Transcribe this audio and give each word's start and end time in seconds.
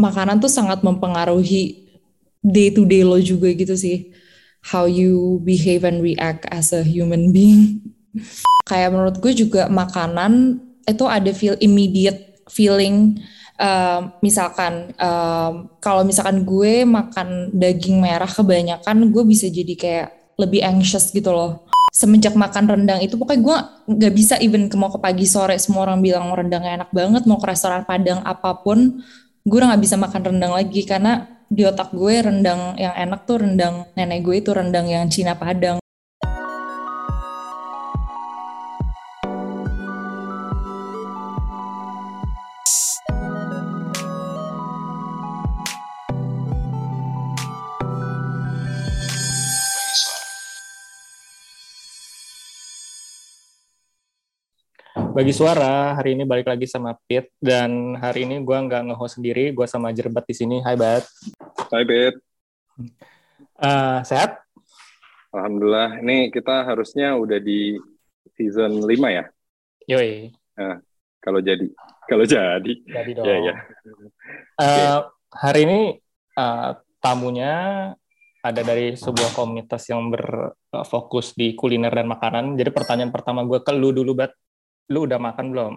makanan 0.00 0.40
tuh 0.40 0.48
sangat 0.48 0.80
mempengaruhi 0.80 1.86
day 2.40 2.72
to 2.72 2.88
day 2.88 3.04
lo 3.04 3.20
juga 3.20 3.52
gitu 3.52 3.76
sih. 3.76 4.08
How 4.60 4.88
you 4.88 5.40
behave 5.44 5.84
and 5.84 6.00
react 6.00 6.48
as 6.48 6.72
a 6.72 6.80
human 6.80 7.32
being. 7.32 7.84
Kayak 8.70 8.96
menurut 8.96 9.16
gue 9.20 9.32
juga 9.36 9.68
makanan 9.68 10.60
itu 10.88 11.04
ada 11.04 11.30
feel 11.36 11.56
immediate 11.60 12.40
feeling 12.50 13.20
uh, 13.60 14.10
misalkan 14.24 14.90
uh, 14.96 15.68
kalau 15.78 16.02
misalkan 16.02 16.42
gue 16.42 16.82
makan 16.82 17.52
daging 17.54 18.00
merah 18.00 18.28
kebanyakan 18.28 19.12
gue 19.12 19.24
bisa 19.28 19.46
jadi 19.46 19.74
kayak 19.76 20.08
lebih 20.40 20.64
anxious 20.64 21.12
gitu 21.12 21.30
loh 21.30 21.68
semenjak 21.90 22.32
makan 22.38 22.70
rendang 22.70 23.02
itu 23.02 23.18
pokoknya 23.18 23.40
gue 23.42 23.58
nggak 23.98 24.14
bisa 24.14 24.34
even 24.40 24.70
ke 24.70 24.76
mau 24.78 24.88
ke 24.88 24.98
pagi 25.02 25.26
sore 25.26 25.58
semua 25.58 25.90
orang 25.90 26.00
bilang 26.00 26.30
rendangnya 26.32 26.82
enak 26.82 26.90
banget 26.94 27.22
mau 27.26 27.36
ke 27.36 27.46
restoran 27.50 27.82
padang 27.82 28.22
apa 28.22 28.62
pun 28.62 29.02
gue 29.44 29.56
udah 29.56 29.72
nggak 29.72 29.82
bisa 29.82 29.96
makan 29.96 30.22
rendang 30.34 30.52
lagi 30.52 30.82
karena 30.84 31.40
di 31.50 31.66
otak 31.66 31.90
gue 31.90 32.14
rendang 32.22 32.78
yang 32.78 32.94
enak 32.94 33.26
tuh 33.26 33.42
rendang 33.42 33.88
nenek 33.98 34.22
gue 34.22 34.38
itu 34.38 34.54
rendang 34.54 34.86
yang 34.86 35.10
Cina 35.10 35.34
Padang 35.34 35.82
bagi 55.20 55.36
suara. 55.36 55.92
Hari 56.00 56.16
ini 56.16 56.24
balik 56.24 56.48
lagi 56.48 56.64
sama 56.64 56.96
Pit 57.04 57.28
dan 57.36 57.92
hari 58.00 58.24
ini 58.24 58.40
gue 58.40 58.56
nggak 58.56 58.88
nge-host 58.88 59.20
sendiri 59.20 59.52
gue 59.52 59.68
sama 59.68 59.92
Jerbat 59.92 60.24
di 60.24 60.32
sini. 60.32 60.64
Hai 60.64 60.80
Bat. 60.80 61.04
Hai 61.68 61.84
Pit. 61.84 62.16
Uh, 63.60 64.00
sehat? 64.00 64.40
Alhamdulillah. 65.28 66.00
Ini 66.00 66.32
kita 66.32 66.64
harusnya 66.64 67.20
udah 67.20 67.36
di 67.36 67.76
season 68.32 68.80
5 68.80 68.88
ya? 69.12 69.28
Yoi. 69.92 70.32
Nah, 70.56 70.80
kalau 71.20 71.44
jadi. 71.44 71.68
Kalau 72.08 72.24
jadi. 72.24 72.72
Jadi 72.80 73.10
dong 73.12 73.28
ya, 73.28 73.36
ya. 73.44 73.54
Uh, 73.60 73.60
okay. 74.56 74.96
hari 75.36 75.60
ini 75.68 75.80
uh, 76.40 76.80
tamunya 76.96 77.52
ada 78.40 78.60
dari 78.64 78.96
sebuah 78.96 79.36
komunitas 79.36 79.84
yang 79.84 80.08
berfokus 80.08 81.36
di 81.36 81.52
kuliner 81.52 81.92
dan 81.92 82.08
makanan. 82.08 82.56
Jadi 82.56 82.72
pertanyaan 82.72 83.12
pertama 83.12 83.44
gue 83.44 83.60
ke 83.60 83.68
lu 83.76 83.92
dulu, 83.92 84.16
Bat 84.16 84.32
lu 84.90 85.06
udah 85.06 85.18
makan 85.22 85.46
belum? 85.54 85.74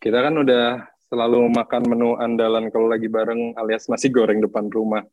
Kita 0.00 0.18
kan 0.24 0.34
udah 0.40 0.88
selalu 1.12 1.52
makan 1.52 1.82
menu 1.86 2.16
andalan 2.16 2.72
kalau 2.72 2.88
lagi 2.88 3.06
bareng 3.06 3.52
alias 3.60 3.86
nasi 3.92 4.08
goreng 4.08 4.40
depan 4.40 4.72
rumah. 4.72 5.04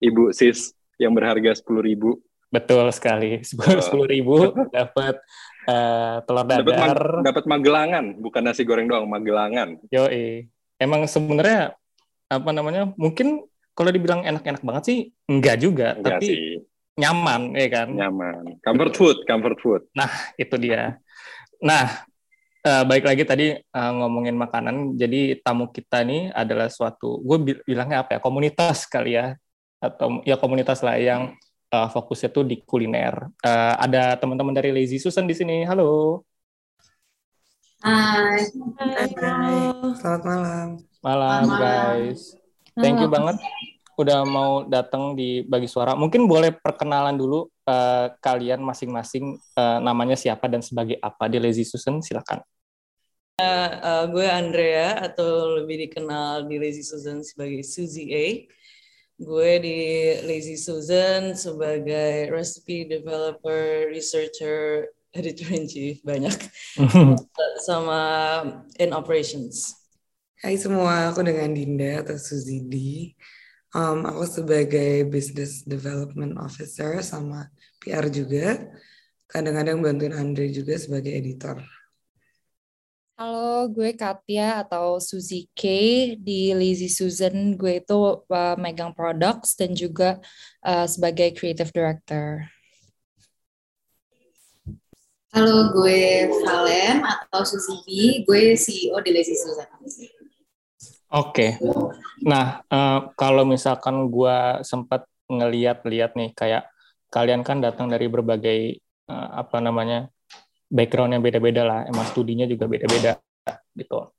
Ibu 0.00 0.32
sis 0.32 0.72
yang 0.96 1.12
berharga 1.12 1.52
sepuluh 1.52 1.84
ribu. 1.84 2.20
Betul 2.48 2.88
sekali, 2.92 3.44
sepuluh 3.84 4.08
ribu 4.08 4.48
dapat 4.76 5.20
uh, 5.68 6.24
telur 6.24 6.44
dadar. 6.48 7.20
Dapat 7.20 7.44
mag 7.44 7.60
magelangan, 7.60 8.04
bukan 8.16 8.42
nasi 8.44 8.64
goreng 8.64 8.88
doang, 8.88 9.04
magelangan. 9.04 9.76
Yo, 9.92 10.08
emang 10.80 11.04
sebenarnya 11.04 11.76
apa 12.32 12.50
namanya? 12.52 12.92
Mungkin 12.96 13.44
kalau 13.76 13.92
dibilang 13.92 14.24
enak-enak 14.24 14.64
banget 14.64 14.82
sih, 14.88 14.98
enggak 15.28 15.60
juga, 15.60 16.00
enggak 16.00 16.16
tapi 16.16 16.26
sih. 16.28 16.38
nyaman, 16.96 17.52
ya 17.56 17.68
kan? 17.68 17.88
Nyaman, 17.92 18.44
comfort 18.64 18.94
food, 18.96 19.16
comfort 19.28 19.58
food. 19.60 19.82
Nah, 19.92 20.08
itu 20.40 20.56
dia. 20.56 20.96
Nah, 21.62 22.04
uh, 22.66 22.84
baik 22.84 23.04
lagi 23.06 23.24
tadi 23.24 23.46
uh, 23.56 23.92
ngomongin 24.02 24.36
makanan. 24.36 24.96
Jadi 24.98 25.40
tamu 25.40 25.70
kita 25.72 26.04
ini 26.04 26.28
adalah 26.32 26.68
suatu, 26.68 27.20
gue 27.24 27.62
bilangnya 27.64 28.04
apa 28.04 28.16
ya, 28.16 28.20
komunitas 28.20 28.84
kali 28.84 29.16
ya, 29.16 29.36
atau 29.80 30.20
ya 30.24 30.36
komunitas 30.36 30.80
lah 30.84 30.96
yang 31.00 31.36
uh, 31.72 31.88
fokusnya 31.88 32.28
tuh 32.32 32.44
di 32.44 32.60
kuliner. 32.64 33.30
Uh, 33.40 33.74
ada 33.80 34.16
teman-teman 34.20 34.52
dari 34.52 34.72
Lazy 34.72 35.00
Susan 35.00 35.24
di 35.24 35.34
sini. 35.36 35.64
Halo. 35.64 36.22
Hai. 37.84 38.50
Hai. 38.80 39.06
Hai. 39.14 39.56
Selamat 39.96 40.22
malam. 40.24 40.68
Malam, 41.04 41.42
guys. 41.54 42.34
Thank 42.76 43.00
you 43.00 43.08
banget 43.08 43.40
udah 43.96 44.22
mau 44.28 44.62
datang 44.68 45.16
di 45.16 45.40
bagi 45.42 45.66
suara. 45.66 45.96
Mungkin 45.96 46.28
boleh 46.28 46.52
perkenalan 46.52 47.16
dulu 47.16 47.48
uh, 47.64 48.12
kalian 48.20 48.60
masing-masing 48.60 49.40
uh, 49.56 49.78
namanya 49.80 50.14
siapa 50.14 50.46
dan 50.52 50.60
sebagai 50.60 51.00
apa 51.00 51.26
di 51.32 51.40
Lazy 51.40 51.64
Susan 51.64 52.04
silakan. 52.04 52.44
Uh, 53.36 53.68
uh, 53.84 54.04
gue 54.08 54.24
Andrea 54.24 54.96
atau 55.00 55.60
lebih 55.60 55.88
dikenal 55.88 56.48
di 56.48 56.56
Lazy 56.56 56.84
Susan 56.84 57.24
sebagai 57.24 57.64
Suzy 57.64 58.12
A. 58.12 58.26
Gue 59.16 59.50
di 59.64 59.76
Lazy 60.28 60.60
Susan 60.60 61.32
sebagai 61.32 62.28
recipe 62.28 62.84
developer, 62.84 63.88
researcher, 63.88 64.92
editor 65.16 65.48
in 65.56 65.64
chief 65.64 66.04
banyak 66.04 66.36
sama 67.68 68.00
in 68.76 68.92
operations. 68.92 69.72
Hai 70.36 70.60
semua, 70.60 71.08
aku 71.08 71.24
dengan 71.24 71.56
Dinda 71.56 72.04
atau 72.04 72.20
Suzy 72.20 72.60
D. 72.60 72.76
Um, 73.76 74.08
aku 74.08 74.24
sebagai 74.24 75.04
Business 75.12 75.60
Development 75.60 76.40
Officer 76.40 76.96
sama 77.04 77.52
PR 77.84 78.08
juga. 78.08 78.72
Kadang-kadang 79.28 79.84
bantuin 79.84 80.16
Andre 80.16 80.48
juga 80.48 80.80
sebagai 80.80 81.12
editor. 81.12 81.60
Halo, 83.20 83.68
gue 83.68 83.92
Katia 83.92 84.64
atau 84.64 84.96
Suzy 84.96 85.52
K 85.52 85.62
di 86.16 86.56
Lazy 86.56 86.88
Susan. 86.88 87.52
Gue 87.52 87.84
itu 87.84 88.24
uh, 88.24 88.56
megang 88.56 88.96
products 88.96 89.52
dan 89.60 89.76
juga 89.76 90.24
uh, 90.64 90.88
sebagai 90.88 91.36
creative 91.36 91.68
director. 91.68 92.48
Halo, 95.36 95.76
gue 95.76 96.32
Valen 96.48 97.04
atau 97.04 97.44
Suzy 97.44 97.76
B. 97.84 97.88
Gue 98.24 98.56
CEO 98.56 98.96
di 99.04 99.12
Lazy 99.12 99.36
Susan. 99.36 99.68
Oke. 101.16 101.56
Okay. 101.56 101.90
Nah, 102.28 102.60
uh, 102.68 103.08
kalau 103.16 103.48
misalkan 103.48 104.12
gue 104.12 104.60
sempat 104.68 105.08
ngeliat-liat 105.32 106.12
nih, 106.12 106.30
kayak 106.36 106.68
kalian 107.08 107.40
kan 107.40 107.64
datang 107.64 107.88
dari 107.88 108.04
berbagai 108.04 108.84
uh, 109.08 109.40
apa 109.40 109.64
namanya 109.64 110.12
background 110.68 111.16
yang 111.16 111.24
beda-beda 111.24 111.64
lah, 111.64 111.80
emang 111.88 112.04
studinya 112.04 112.44
juga 112.44 112.68
beda-beda 112.68 113.16
gitu. 113.72 114.12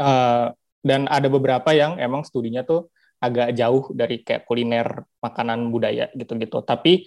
Uh, 0.00 0.48
dan 0.80 1.04
ada 1.12 1.28
beberapa 1.28 1.68
yang 1.76 2.00
emang 2.00 2.24
studinya 2.24 2.64
tuh 2.64 2.88
agak 3.20 3.52
jauh 3.52 3.92
dari 3.92 4.24
kayak 4.24 4.48
kuliner 4.48 5.04
makanan 5.20 5.68
budaya 5.68 6.08
gitu-gitu. 6.16 6.64
Tapi 6.64 7.04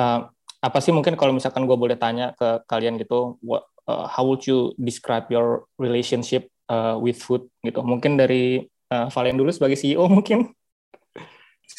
uh, 0.00 0.32
apa 0.64 0.78
sih 0.80 0.96
mungkin 0.96 1.12
kalau 1.20 1.36
misalkan 1.36 1.68
gue 1.68 1.76
boleh 1.76 2.00
tanya 2.00 2.32
ke 2.40 2.64
kalian 2.64 2.96
gitu, 2.96 3.36
what, 3.44 3.68
uh, 3.84 4.08
how 4.08 4.24
would 4.24 4.40
you 4.48 4.72
describe 4.80 5.28
your 5.28 5.68
relationship 5.76 6.48
uh, 6.72 6.96
with 6.96 7.20
food 7.20 7.44
gitu. 7.60 7.84
Mungkin 7.84 8.16
dari 8.16 8.64
uh, 8.88 9.12
Valen 9.12 9.36
dulu 9.36 9.52
sebagai 9.52 9.76
CEO 9.76 10.08
mungkin. 10.08 10.48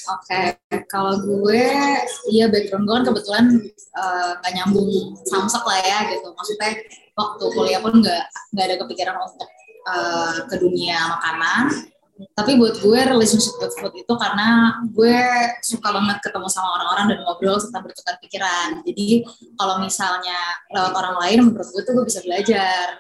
Oke, 0.04 0.36
okay. 0.36 0.84
kalau 0.92 1.16
gue, 1.22 1.64
iya 2.28 2.52
background 2.52 2.84
gue 2.84 2.96
kan 2.98 3.06
kebetulan 3.08 3.46
eh, 3.72 4.32
nggak 4.36 4.52
uh, 4.52 4.56
nyambung 4.60 4.90
samsak 5.24 5.64
lah 5.64 5.80
ya 5.80 6.00
gitu. 6.12 6.28
Maksudnya 6.34 6.72
waktu 7.16 7.44
kuliah 7.56 7.80
pun 7.80 8.04
nggak 8.04 8.24
nggak 8.52 8.66
ada 8.68 8.76
kepikiran 8.84 9.16
untuk 9.22 9.48
uh, 9.88 10.44
ke 10.52 10.56
dunia 10.60 10.98
makanan. 11.08 11.88
Tapi 12.36 12.52
buat 12.60 12.84
gue 12.84 13.00
relationship 13.10 13.56
with 13.64 13.74
food 13.80 13.96
itu 13.96 14.14
karena 14.20 14.82
gue 14.92 15.18
suka 15.64 15.88
banget 15.88 16.20
ketemu 16.20 16.48
sama 16.52 16.70
orang-orang 16.80 17.06
dan 17.16 17.20
ngobrol 17.24 17.58
serta 17.62 17.80
bertukar 17.80 18.20
pikiran. 18.20 18.84
Jadi 18.84 19.24
kalau 19.56 19.80
misalnya 19.80 20.40
lewat 20.74 20.94
orang 21.00 21.16
lain, 21.24 21.40
menurut 21.48 21.70
gue 21.70 21.84
tuh 21.86 21.94
gue 21.96 22.06
bisa 22.12 22.20
belajar 22.28 23.00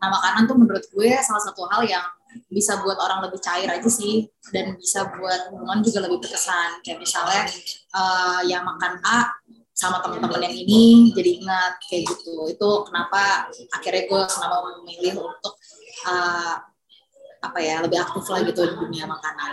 Nah 0.00 0.08
makanan 0.08 0.48
tuh 0.48 0.56
menurut 0.56 0.84
gue 0.88 1.10
salah 1.20 1.44
satu 1.44 1.68
hal 1.68 1.84
yang 1.84 2.04
bisa 2.48 2.80
buat 2.80 2.96
orang 2.96 3.28
lebih 3.28 3.42
cair 3.42 3.68
aja 3.68 3.90
sih 3.90 4.24
dan 4.48 4.78
bisa 4.80 5.04
buat 5.12 5.52
hubungan 5.52 5.84
juga 5.84 6.08
lebih 6.08 6.24
berkesan. 6.24 6.80
Kayak 6.80 7.04
misalnya 7.04 7.44
uh, 7.92 8.40
ya 8.48 8.64
makan 8.64 8.96
A 9.04 9.28
sama 9.76 10.00
teman-teman 10.00 10.48
yang 10.48 10.56
ini 10.56 11.12
jadi 11.12 11.30
ingat 11.44 11.74
kayak 11.84 12.08
gitu. 12.08 12.48
Itu 12.48 12.88
kenapa 12.88 13.52
akhirnya 13.76 14.08
gue 14.08 14.22
kenapa 14.24 14.56
memilih 14.80 15.20
untuk 15.20 15.54
uh, 16.08 16.56
apa 17.40 17.58
ya 17.60 17.84
lebih 17.84 18.00
aktif 18.00 18.24
lah 18.24 18.40
gitu 18.40 18.60
di 18.64 18.74
dunia 18.80 19.04
makanan. 19.04 19.52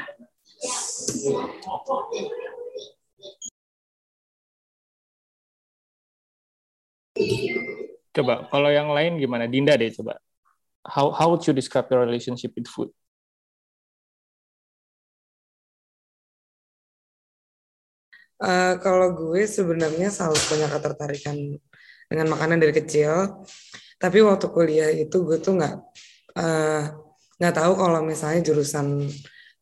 Coba, 8.13 8.50
kalau 8.50 8.69
yang 8.69 8.89
lain 8.93 9.21
gimana? 9.21 9.45
Dinda 9.45 9.77
deh 9.77 9.89
coba 9.93 10.17
how 10.88 11.12
how 11.12 11.28
would 11.30 11.44
you 11.45 11.54
describe 11.54 11.88
your 11.92 12.01
relationship 12.07 12.56
with 12.56 12.68
food? 12.68 12.89
Uh, 18.38 18.78
kalau 18.86 19.18
gue 19.18 19.50
sebenarnya 19.50 20.13
selalu 20.13 20.38
punya 20.45 20.68
ketertarikan 20.69 21.57
dengan 22.06 22.28
makanan 22.38 22.62
dari 22.62 22.69
kecil, 22.69 23.44
tapi 23.98 24.22
waktu 24.22 24.45
kuliah 24.54 24.94
itu 24.94 25.25
gue 25.25 25.42
tuh 25.42 25.57
nggak 25.57 25.75
uh, 26.38 26.84
nggak 27.42 27.54
tahu 27.57 27.74
kalau 27.74 28.00
misalnya 28.06 28.45
jurusan 28.45 29.10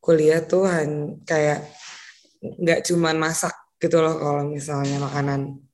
kuliah 0.04 0.44
tuh 0.44 0.68
kayak 1.24 1.66
nggak 2.44 2.84
cuman 2.86 3.16
masak 3.18 3.56
gitu 3.80 3.98
loh 4.04 4.16
kalau 4.20 4.44
misalnya 4.46 5.02
makanan. 5.02 5.65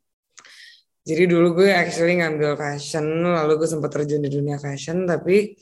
Jadi 1.01 1.23
dulu 1.25 1.57
gue 1.57 1.73
actually 1.73 2.21
ngambil 2.21 2.53
fashion, 2.53 3.25
lalu 3.25 3.65
gue 3.65 3.69
sempat 3.69 3.89
terjun 3.89 4.21
di 4.21 4.29
dunia 4.29 4.61
fashion, 4.61 5.09
tapi 5.09 5.57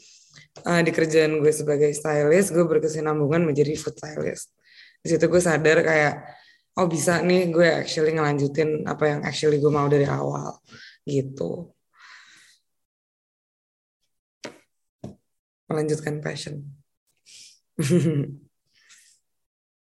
uh, 0.68 0.84
di 0.84 0.92
kerjaan 0.92 1.40
gue 1.40 1.52
sebagai 1.56 1.96
stylist, 1.96 2.52
gue 2.52 2.68
berkesinambungan 2.68 3.48
menjadi 3.48 3.72
food 3.80 3.96
stylist. 3.96 4.52
Di 5.00 5.16
situ 5.16 5.32
gue 5.32 5.40
sadar 5.40 5.80
kayak, 5.80 6.14
oh 6.76 6.92
bisa 6.92 7.24
nih 7.24 7.56
gue 7.56 7.68
actually 7.72 8.12
ngelanjutin 8.12 8.84
apa 8.84 9.04
yang 9.08 9.20
actually 9.24 9.64
gue 9.64 9.72
mau 9.72 9.88
dari 9.88 10.04
awal 10.04 10.60
gitu. 11.08 11.72
Melanjutkan 15.72 16.20
passion. 16.20 16.68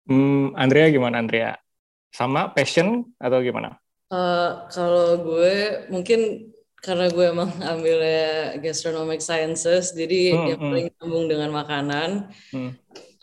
hmm, 0.10 0.58
Andrea 0.58 0.90
gimana 0.90 1.22
Andrea? 1.22 1.62
Sama 2.10 2.50
passion 2.50 3.06
atau 3.22 3.38
gimana? 3.46 3.83
Uh, 4.14 4.70
kalau 4.70 5.18
gue 5.26 5.90
mungkin 5.90 6.54
karena 6.86 7.10
gue 7.10 7.26
emang 7.34 7.50
ambilnya 7.74 8.62
gastronomic 8.62 9.26
sciences, 9.26 9.98
jadi 9.98 10.38
hmm, 10.38 10.46
yang 10.54 10.60
hmm. 10.62 10.70
paling 10.70 10.88
nyambung 10.94 11.26
dengan 11.26 11.50
makanan. 11.50 12.10
Hmm. 12.54 12.72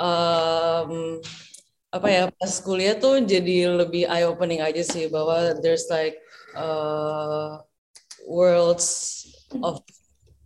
Um, 0.00 1.22
apa 1.90 2.08
ya 2.08 2.24
pas 2.30 2.54
kuliah 2.62 2.94
tuh 2.98 3.18
jadi 3.22 3.70
lebih 3.70 4.06
eye 4.06 4.26
opening 4.26 4.62
aja 4.62 4.80
sih 4.80 5.10
bahwa 5.10 5.58
there's 5.58 5.90
like 5.90 6.22
uh, 6.54 7.58
worlds 8.30 9.26
of 9.58 9.82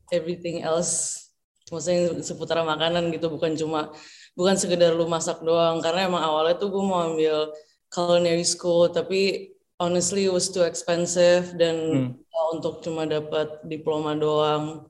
everything 0.08 0.64
else 0.64 1.25
maksudnya 1.69 2.17
seputar 2.25 2.64
makanan 2.64 3.12
gitu 3.12 3.29
bukan 3.29 3.52
cuma 3.61 3.93
bukan 4.32 4.56
sekedar 4.56 4.97
lu 4.97 5.05
masak 5.05 5.44
doang 5.44 5.85
karena 5.85 6.08
emang 6.08 6.25
awalnya 6.25 6.56
tuh 6.56 6.73
gue 6.73 6.81
mau 6.81 7.12
ambil 7.12 7.52
culinary 7.93 8.43
school 8.43 8.88
tapi 8.88 9.54
honestly 9.81 10.25
it 10.26 10.32
was 10.32 10.50
too 10.50 10.62
expensive 10.62 11.56
dan 11.59 11.76
hmm 11.79 12.25
untuk 12.55 12.85
cuma 12.85 13.09
dapat 13.09 13.62
diploma 13.67 14.12
doang. 14.15 14.87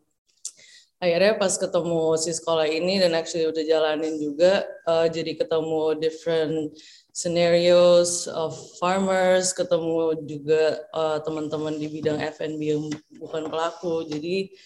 Akhirnya 1.00 1.36
pas 1.36 1.52
ketemu 1.52 2.16
si 2.16 2.32
sekolah 2.32 2.64
ini 2.64 2.96
dan 2.96 3.12
actually 3.12 3.44
udah 3.44 3.60
jalanin 3.60 4.16
juga, 4.16 4.64
uh, 4.88 5.04
jadi 5.04 5.36
ketemu 5.36 6.00
different 6.00 6.72
scenarios 7.12 8.25
of 8.32 8.56
farmers, 8.81 9.52
ketemu 9.52 10.16
juga 10.25 10.81
uh, 10.96 11.20
teman-teman 11.20 11.76
di 11.76 11.92
bidang 11.92 12.16
F&B 12.40 12.60
yang 12.62 12.88
bukan 13.20 13.52
pelaku. 13.52 14.08
Jadi 14.08 14.56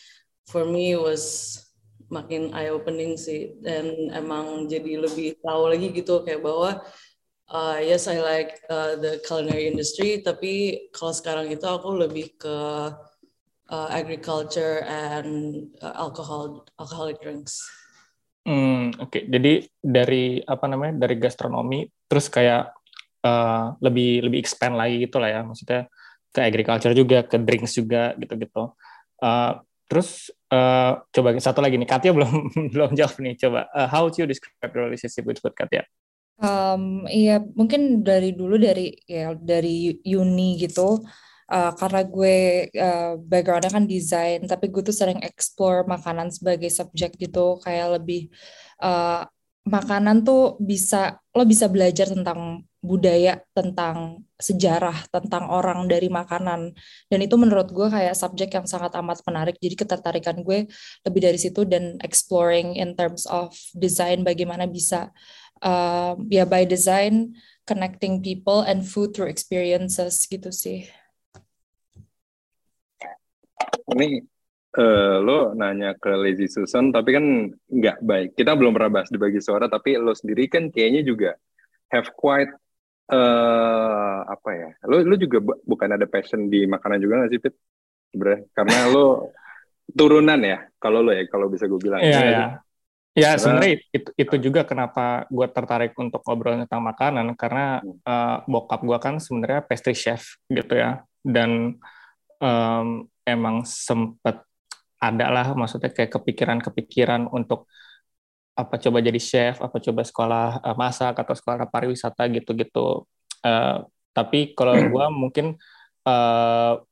for 0.47 0.63
me 0.63 0.95
was 0.95 1.59
makin 2.09 2.55
eye 2.57 2.71
opening 2.73 3.19
sih 3.19 3.59
dan 3.61 4.09
emang 4.15 4.65
jadi 4.71 5.05
lebih 5.05 5.43
tahu 5.45 5.75
lagi 5.75 5.93
gitu 5.93 6.25
kayak 6.25 6.41
bahwa 6.41 6.81
uh, 7.53 7.79
yes 7.81 8.09
I 8.09 8.21
like 8.21 8.61
uh, 8.69 8.97
the 8.97 9.21
culinary 9.25 9.69
industry 9.69 10.21
tapi 10.21 10.87
kalau 10.93 11.13
sekarang 11.13 11.49
itu 11.49 11.65
aku 11.65 11.97
lebih 11.97 12.37
ke 12.37 12.57
uh, 13.69 13.89
agriculture 13.93 14.85
and 14.85 15.69
uh, 15.81 15.95
alcohol 15.97 16.65
alcoholic 16.81 17.21
drinks. 17.21 17.65
Hmm, 18.49 18.97
oke. 18.97 19.13
Okay. 19.13 19.23
Jadi 19.29 19.69
dari 19.77 20.41
apa 20.41 20.65
namanya 20.69 21.05
dari 21.05 21.21
gastronomi 21.21 21.85
terus 22.09 22.33
kayak 22.33 22.73
uh, 23.25 23.77
lebih 23.85 24.25
lebih 24.25 24.39
expand 24.41 24.77
lagi 24.77 25.05
gitu 25.05 25.21
lah 25.21 25.29
ya 25.29 25.41
maksudnya 25.45 25.85
ke 26.33 26.41
agriculture 26.41 26.97
juga 26.97 27.25
ke 27.29 27.37
drinks 27.37 27.77
juga 27.77 28.17
gitu-gitu. 28.17 28.73
Uh, 29.19 29.61
terus 29.89 30.29
uh, 30.53 31.01
coba 31.13 31.37
satu 31.41 31.65
lagi 31.65 31.81
nih 31.81 31.89
Katya 31.89 32.13
belum 32.13 32.33
belum 32.77 32.91
jawab 32.93 33.17
nih 33.21 33.35
coba 33.41 33.69
uh, 33.73 33.89
how 33.89 34.05
would 34.05 34.17
you 34.17 34.29
describe 34.29 34.73
your 34.73 34.89
relationship 34.89 35.25
with 35.25 35.41
food 35.41 35.57
Katya? 35.57 35.85
Um, 36.39 37.03
iya 37.11 37.43
mungkin 37.43 38.07
dari 38.07 38.31
dulu 38.31 38.63
dari 38.63 38.95
ya 39.11 39.35
dari 39.35 39.99
uni 40.07 40.55
gitu 40.63 41.03
uh, 41.51 41.73
karena 41.75 42.01
gue 42.07 42.37
uh, 42.79 43.19
backgroundnya 43.19 43.75
kan 43.75 43.91
desain 43.91 44.47
tapi 44.47 44.71
gue 44.71 44.87
tuh 44.87 44.95
sering 44.95 45.19
explore 45.27 45.83
makanan 45.91 46.31
sebagai 46.31 46.71
subjek 46.71 47.19
gitu 47.19 47.59
kayak 47.59 47.99
lebih 47.99 48.31
uh, 48.79 49.27
makanan 49.67 50.23
tuh 50.23 50.55
bisa 50.63 51.19
lo 51.35 51.43
bisa 51.43 51.67
belajar 51.67 52.07
tentang 52.07 52.63
budaya 52.79 53.43
tentang 53.53 54.23
sejarah 54.39 55.11
tentang 55.11 55.51
orang 55.51 55.91
dari 55.91 56.07
makanan. 56.07 56.71
Dan 57.11 57.19
itu 57.21 57.35
menurut 57.35 57.69
gue 57.75 57.91
kayak 57.91 58.15
subjek 58.15 58.55
yang 58.55 58.71
sangat 58.71 58.95
amat 59.03 59.19
menarik 59.27 59.59
jadi 59.59 59.75
ketertarikan 59.75 60.47
gue 60.47 60.71
lebih 61.03 61.21
dari 61.21 61.39
situ 61.39 61.67
dan 61.67 61.99
exploring 62.07 62.79
in 62.79 62.95
terms 62.95 63.27
of 63.27 63.51
design 63.75 64.23
bagaimana 64.23 64.71
bisa 64.71 65.11
uh, 65.63 66.15
ya 66.29 66.45
by 66.45 66.65
design 66.65 67.35
connecting 67.69 68.25
people 68.25 68.65
and 68.65 68.85
food 68.85 69.13
through 69.13 69.29
experiences 69.29 70.25
gitu 70.25 70.49
sih. 70.49 70.89
Ini 73.93 74.25
uh, 74.81 75.17
lo 75.21 75.53
nanya 75.53 75.93
ke 75.97 76.09
Lazy 76.17 76.49
Susan 76.49 76.89
tapi 76.89 77.13
kan 77.13 77.25
nggak 77.69 77.99
baik. 78.01 78.29
Kita 78.33 78.57
belum 78.57 78.73
pernah 78.73 79.01
bahas 79.01 79.13
di 79.13 79.21
bagi 79.21 79.41
suara 79.45 79.69
tapi 79.69 80.01
lo 80.01 80.17
sendiri 80.17 80.49
kan 80.49 80.73
kayaknya 80.73 81.05
juga 81.05 81.31
have 81.93 82.09
quite 82.17 82.53
uh, 83.13 84.25
apa 84.25 84.51
ya? 84.57 84.71
Lo 84.89 85.05
lo 85.05 85.15
juga 85.21 85.45
bukan 85.45 85.89
ada 85.93 86.09
passion 86.09 86.49
di 86.49 86.65
makanan 86.65 86.99
juga 87.05 87.25
nggak 87.25 87.31
sih 87.37 87.41
Pit? 87.41 87.55
Sebenarnya 88.17 88.41
karena 88.57 88.79
lo 88.89 89.07
turunan 89.99 90.41
ya 90.41 90.69
kalau 90.81 91.05
lo 91.05 91.13
ya 91.13 91.25
kalau 91.29 91.53
bisa 91.53 91.69
gue 91.69 91.81
bilang. 91.81 92.01
Iya, 92.01 92.21
yeah, 92.25 92.51
Ya 93.19 93.35
sebenarnya 93.35 93.83
itu, 93.91 94.11
itu 94.15 94.35
juga 94.39 94.63
kenapa 94.63 95.27
gue 95.27 95.47
tertarik 95.51 95.93
untuk 95.99 96.23
ngobrol 96.23 96.63
tentang 96.63 96.87
makanan 96.87 97.35
karena 97.35 97.83
uh, 98.07 98.47
bokap 98.47 98.81
gue 98.87 98.99
kan 99.03 99.19
sebenarnya 99.19 99.67
pastry 99.67 99.99
chef 99.99 100.39
gitu 100.47 100.79
ya. 100.79 101.03
Dan 101.21 101.77
um, 102.39 103.11
emang 103.27 103.67
sempet 103.67 104.47
ada 104.99 105.27
lah 105.31 105.47
maksudnya 105.55 105.91
kayak 105.95 106.11
kepikiran-kepikiran 106.15 107.31
untuk 107.31 107.71
apa 108.59 108.75
coba 108.83 108.99
jadi 108.99 109.23
chef 109.23 109.63
apa 109.63 109.79
coba 109.79 110.03
sekolah 110.03 110.49
uh, 110.59 110.77
masak 110.79 111.15
atau 111.15 111.35
sekolah 111.35 111.67
pariwisata 111.71 112.27
gitu-gitu. 112.31 113.07
Uh, 113.43 113.87
tapi 114.11 114.55
kalau 114.55 114.75
gue 114.95 115.07
mungkin 115.15 115.55
uh, 116.07 116.83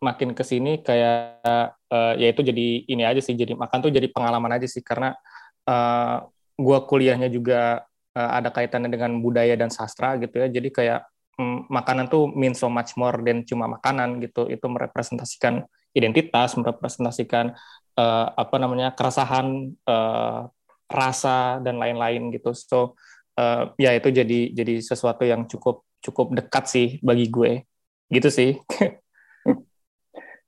makin 0.00 0.32
ke 0.32 0.40
sini 0.40 0.80
kayak 0.80 1.44
uh, 1.92 2.14
ya 2.16 2.32
itu 2.32 2.40
jadi 2.40 2.88
ini 2.88 3.04
aja 3.04 3.20
sih 3.20 3.36
jadi 3.36 3.52
makan 3.52 3.84
tuh 3.84 3.92
jadi 3.92 4.08
pengalaman 4.08 4.56
aja 4.56 4.64
sih. 4.64 4.80
Karena 4.80 5.12
uh, 5.68 6.24
gua 6.56 6.78
kuliahnya 6.88 7.28
juga 7.28 7.84
uh, 8.16 8.30
ada 8.32 8.48
kaitannya 8.48 8.88
dengan 8.88 9.20
budaya 9.20 9.54
dan 9.60 9.68
sastra 9.68 10.16
gitu 10.16 10.40
ya. 10.40 10.48
Jadi 10.48 10.68
kayak 10.72 11.00
um, 11.36 11.68
makanan 11.68 12.08
tuh 12.08 12.32
mean 12.32 12.56
so 12.56 12.72
much 12.72 12.96
more 12.96 13.20
than 13.20 13.44
cuma 13.44 13.68
makanan 13.68 14.24
gitu. 14.24 14.48
Itu 14.48 14.72
merepresentasikan 14.72 15.68
identitas 15.96 16.56
merepresentasikan 16.56 17.52
uh, 17.96 18.26
apa 18.32 18.56
namanya 18.60 18.92
keresahan 18.96 19.72
uh, 19.84 20.48
rasa 20.88 21.60
dan 21.60 21.76
lain-lain 21.76 22.32
gitu. 22.32 22.56
So 22.56 22.96
uh, 23.36 23.76
ya 23.76 23.92
itu 23.92 24.08
jadi 24.08 24.52
jadi 24.56 24.80
sesuatu 24.80 25.28
yang 25.28 25.44
cukup 25.44 25.84
cukup 26.00 26.32
dekat 26.32 26.64
sih 26.72 26.88
bagi 27.04 27.28
gue. 27.28 27.68
Gitu 28.08 28.28
sih 28.32 28.50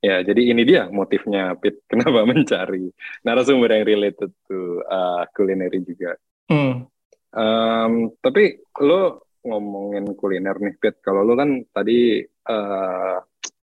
Ya, 0.01 0.25
jadi 0.25 0.57
ini 0.57 0.65
dia 0.65 0.89
motifnya 0.89 1.53
Pit 1.61 1.85
kenapa 1.91 2.25
mencari 2.25 2.89
narasumber 3.21 3.69
yang 3.77 3.85
related 3.85 4.33
to 4.49 4.81
uh, 4.89 5.29
culinary 5.37 5.85
juga. 5.85 6.17
Hmm. 6.49 6.89
Um, 7.31 7.93
tapi 8.19 8.59
lo 8.81 9.31
ngomongin 9.45 10.09
kuliner 10.17 10.57
nih 10.57 10.75
Pit, 10.81 11.05
kalau 11.05 11.21
lo 11.23 11.37
kan 11.37 11.61
tadi 11.69 12.25
uh, 12.25 13.17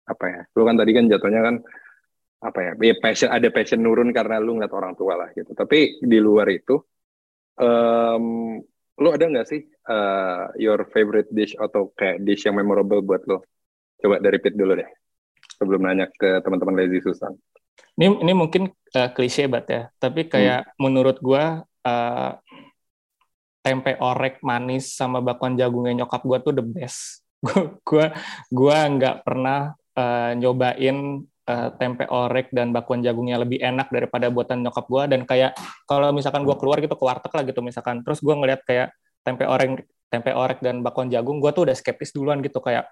apa 0.07 0.25
ya? 0.31 0.41
Lo 0.55 0.63
kan 0.63 0.79
tadi 0.79 0.91
kan 0.95 1.11
jatuhnya 1.11 1.41
kan 1.43 1.55
apa 2.39 2.59
ya? 2.59 2.73
Ya 2.79 2.95
passion 3.03 3.27
ada 3.27 3.51
passion 3.51 3.83
nurun 3.83 4.15
karena 4.15 4.39
lo 4.39 4.55
ngeliat 4.55 4.71
orang 4.71 4.95
tua 4.95 5.19
lah 5.19 5.29
gitu. 5.35 5.51
Tapi 5.51 5.99
di 5.99 6.19
luar 6.23 6.47
itu 6.55 6.79
um, 7.59 8.63
lo 8.95 9.09
ada 9.11 9.27
nggak 9.27 9.47
sih 9.51 9.59
uh, 9.91 10.55
your 10.55 10.87
favorite 10.87 11.27
dish 11.35 11.51
atau 11.59 11.91
kayak 11.99 12.23
dish 12.23 12.47
yang 12.47 12.55
memorable 12.55 13.03
buat 13.03 13.27
lo? 13.27 13.43
Coba 13.99 14.23
dari 14.23 14.39
Pit 14.39 14.55
dulu 14.55 14.79
deh 14.79 15.02
sebelum 15.63 15.87
nanya 15.87 16.11
ke 16.11 16.43
teman-teman 16.43 16.75
Lazy 16.75 16.99
Susan. 16.99 17.31
Ini 17.95 18.19
ini 18.19 18.33
mungkin 18.35 18.67
uh, 18.69 19.09
klise 19.15 19.47
banget 19.47 19.67
ya, 19.71 19.81
tapi 19.97 20.27
kayak 20.27 20.67
hmm. 20.67 20.73
menurut 20.83 21.17
gua 21.23 21.63
uh, 21.87 22.31
tempe 23.63 23.95
orek 23.97 24.43
manis 24.43 24.91
sama 24.91 25.23
bakwan 25.23 25.55
jagungnya 25.55 26.03
nyokap 26.03 26.21
gua 26.27 26.43
tuh 26.43 26.51
the 26.51 26.65
best. 26.65 27.23
gua 27.87 28.11
gua 28.51 28.77
nggak 28.91 29.23
pernah 29.23 29.71
uh, 29.95 30.31
nyobain 30.35 31.23
uh, 31.47 31.69
tempe 31.79 32.05
orek 32.11 32.51
dan 32.51 32.75
bakwan 32.75 32.99
jagungnya 33.05 33.39
lebih 33.39 33.61
enak 33.61 33.87
daripada 33.93 34.27
buatan 34.27 34.65
nyokap 34.67 34.85
gua 34.89 35.07
dan 35.07 35.23
kayak 35.23 35.55
kalau 35.87 36.11
misalkan 36.11 36.43
gua 36.43 36.57
keluar 36.59 36.81
gitu 36.83 36.97
ke 36.97 37.03
warteg 37.05 37.31
lah 37.33 37.43
gitu 37.45 37.61
misalkan, 37.63 38.01
terus 38.01 38.19
gua 38.19 38.35
ngeliat 38.37 38.61
kayak 38.67 38.89
tempe 39.23 39.47
orek 39.47 39.87
tempe 40.13 40.29
orek 40.29 40.61
dan 40.61 40.85
bakwan 40.85 41.09
jagung, 41.09 41.41
gua 41.41 41.53
tuh 41.53 41.69
udah 41.69 41.73
skeptis 41.77 42.13
duluan 42.13 42.41
gitu 42.41 42.61
kayak 42.61 42.85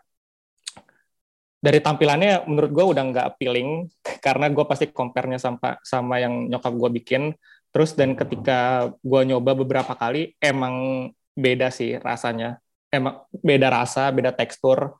dari 1.62 1.78
tampilannya 1.78 2.50
menurut 2.50 2.72
gue 2.74 2.86
udah 2.98 3.04
nggak 3.14 3.26
appealing 3.38 3.86
karena 4.18 4.50
gue 4.50 4.66
pasti 4.66 4.90
compare-nya 4.90 5.38
sama 5.38 5.78
sama 5.86 6.18
yang 6.18 6.50
nyokap 6.50 6.74
gue 6.74 6.90
bikin 6.98 7.38
Terus 7.72 7.96
dan 7.96 8.20
ketika 8.20 8.92
gue 9.00 9.22
nyoba 9.24 9.56
beberapa 9.56 9.96
kali, 9.96 10.36
emang 10.44 11.08
beda 11.32 11.72
sih 11.72 11.96
rasanya. 12.04 12.60
Emang 12.92 13.24
beda 13.32 13.72
rasa, 13.72 14.12
beda 14.12 14.36
tekstur, 14.36 15.00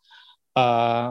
uh, 0.56 1.08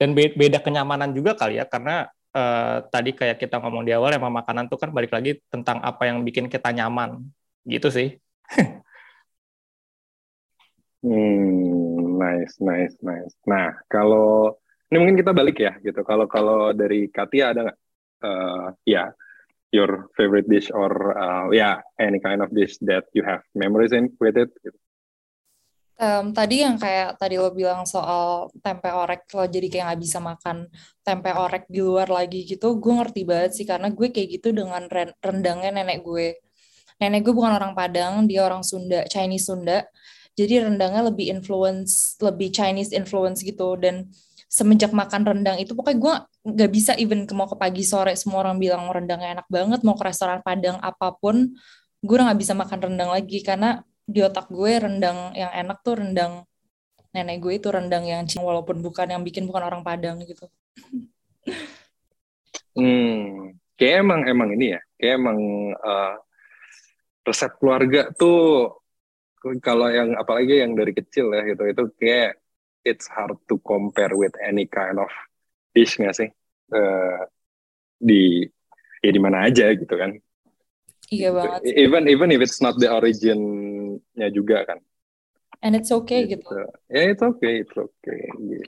dan 0.00 0.10
beda 0.16 0.64
kenyamanan 0.64 1.12
juga 1.12 1.36
kali 1.36 1.60
ya, 1.60 1.68
karena 1.68 2.08
uh, 2.32 2.80
tadi 2.88 3.12
kayak 3.12 3.36
kita 3.36 3.60
ngomong 3.60 3.84
di 3.84 3.92
awal, 3.92 4.16
emang 4.16 4.32
makanan 4.32 4.72
tuh 4.72 4.80
kan 4.80 4.88
balik 4.96 5.12
lagi 5.12 5.36
tentang 5.52 5.84
apa 5.84 6.08
yang 6.08 6.24
bikin 6.24 6.48
kita 6.48 6.72
nyaman, 6.72 7.20
gitu 7.68 7.92
sih. 7.92 8.16
hmm, 11.04 12.16
nice, 12.16 12.56
nice, 12.56 12.96
nice. 13.04 13.36
Nah, 13.44 13.76
kalau 13.92 14.56
ini 14.92 14.96
mungkin 15.00 15.16
kita 15.16 15.32
balik 15.32 15.56
ya, 15.56 15.72
gitu. 15.80 16.04
Kalau 16.04 16.28
kalau 16.28 16.76
dari 16.76 17.08
Katia 17.08 17.56
ada 17.56 17.60
nggak? 17.64 17.78
Uh, 18.22 18.70
ya, 18.86 19.10
your 19.72 20.12
favorite 20.14 20.46
dish 20.46 20.68
or 20.68 21.16
uh, 21.16 21.48
yeah 21.48 21.80
any 21.96 22.20
kind 22.20 22.44
of 22.44 22.52
dish 22.52 22.76
that 22.84 23.08
you 23.16 23.24
have 23.24 23.40
memories 23.56 23.96
in 23.96 24.12
with 24.20 24.36
it 24.36 24.52
gitu. 24.60 24.76
Um, 26.02 26.34
tadi 26.34 26.64
yang 26.64 26.76
kayak 26.76 27.16
tadi 27.16 27.38
lo 27.38 27.52
bilang 27.54 27.86
soal 27.86 28.50
tempe 28.60 28.90
orek 28.90 29.28
lo 29.32 29.46
jadi 29.46 29.66
kayak 29.70 29.84
nggak 29.92 30.02
bisa 30.02 30.18
makan 30.18 30.66
tempe 31.04 31.30
orek 31.30 31.68
di 31.70 31.78
luar 31.78 32.10
lagi 32.10 32.42
gitu 32.42 32.80
gue 32.80 32.92
ngerti 32.96 33.22
banget 33.22 33.52
sih 33.54 33.66
karena 33.68 33.92
gue 33.92 34.08
kayak 34.10 34.28
gitu 34.40 34.50
dengan 34.50 34.88
rendangnya 35.22 35.70
nenek 35.70 36.02
gue 36.02 36.42
nenek 36.98 37.22
gue 37.22 37.34
bukan 37.36 37.54
orang 37.54 37.72
Padang 37.76 38.26
dia 38.26 38.42
orang 38.42 38.66
Sunda 38.66 39.06
Chinese 39.06 39.46
Sunda 39.46 39.86
jadi 40.32 40.66
rendangnya 40.66 41.06
lebih 41.06 41.28
influence 41.28 42.18
lebih 42.18 42.50
Chinese 42.50 42.90
influence 42.90 43.44
gitu 43.44 43.78
dan 43.78 44.10
semenjak 44.52 44.92
makan 44.92 45.24
rendang 45.24 45.56
itu 45.56 45.72
pokoknya 45.72 45.98
gue 45.98 46.14
nggak 46.52 46.70
bisa 46.76 46.92
even 47.00 47.24
ke 47.24 47.32
mau 47.32 47.48
ke 47.48 47.56
pagi 47.56 47.80
sore 47.80 48.12
semua 48.20 48.44
orang 48.44 48.60
bilang 48.60 48.84
rendangnya 48.92 49.40
enak 49.40 49.48
banget 49.48 49.80
mau 49.80 49.96
ke 49.96 50.04
restoran 50.04 50.44
padang 50.44 50.76
apa 50.84 51.16
pun 51.16 51.56
gue 52.04 52.14
udah 52.14 52.28
nggak 52.28 52.40
bisa 52.44 52.52
makan 52.52 52.78
rendang 52.92 53.08
lagi. 53.08 53.40
Karena 53.40 53.80
di 54.04 54.20
otak 54.20 54.52
gue 54.52 54.72
rendang 54.76 55.32
yang 55.32 55.48
enak 55.56 55.80
tuh 55.80 56.04
rendang 56.04 56.44
nenek 57.16 57.40
gue 57.40 57.52
itu 57.56 57.68
rendang 57.72 58.04
yang 58.04 58.28
walaupun 58.28 58.84
bukan 58.84 59.08
yang 59.08 59.24
bikin 59.24 59.48
bukan 59.48 59.64
orang 59.64 59.80
padang 59.80 60.20
gitu. 60.20 60.44
Hmm 62.76 63.56
kayak 63.82 64.06
emang 64.06 64.20
emang 64.30 64.48
ini 64.54 64.78
ya 64.78 64.80
kayak 64.94 65.14
emang 65.18 65.38
uh, 65.74 66.14
resep 67.26 67.50
keluarga 67.58 68.14
tuh 68.14 68.70
kalau 69.58 69.90
yang 69.90 70.14
apalagi 70.14 70.62
yang 70.62 70.78
dari 70.78 70.94
kecil 70.94 71.34
ya 71.34 71.42
gitu 71.50 71.66
itu 71.66 71.82
kayak 71.98 72.38
it's 72.82 73.06
hard 73.08 73.38
to 73.48 73.58
compare 73.62 74.14
with 74.14 74.34
any 74.42 74.66
kind 74.66 74.98
of 74.98 75.10
dish 75.74 75.98
nggak 75.98 76.14
sih? 76.14 76.28
Uh, 76.72 77.26
di 78.02 78.46
ya 79.02 79.10
di 79.10 79.20
mana 79.22 79.46
aja 79.46 79.70
gitu 79.74 79.94
kan. 79.94 80.18
Iya 81.12 81.28
banget 81.36 81.60
even 81.76 82.08
even 82.08 82.28
if 82.32 82.40
it's 82.40 82.58
not 82.64 82.78
the 82.80 82.88
originnya 82.88 84.28
juga 84.32 84.64
kan. 84.66 84.78
And 85.62 85.78
it's 85.78 85.94
okay 85.94 86.26
gitu, 86.26 86.42
gitu. 86.42 86.58
ya 86.90 87.06
yeah, 87.06 87.06
it's 87.14 87.22
okay 87.22 87.62
it's 87.62 87.76
okay. 87.76 88.20
Gitu. 88.34 88.66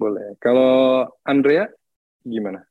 boleh. 0.00 0.32
Kalau 0.40 1.04
Andrea 1.28 1.68
gimana? 2.24 2.64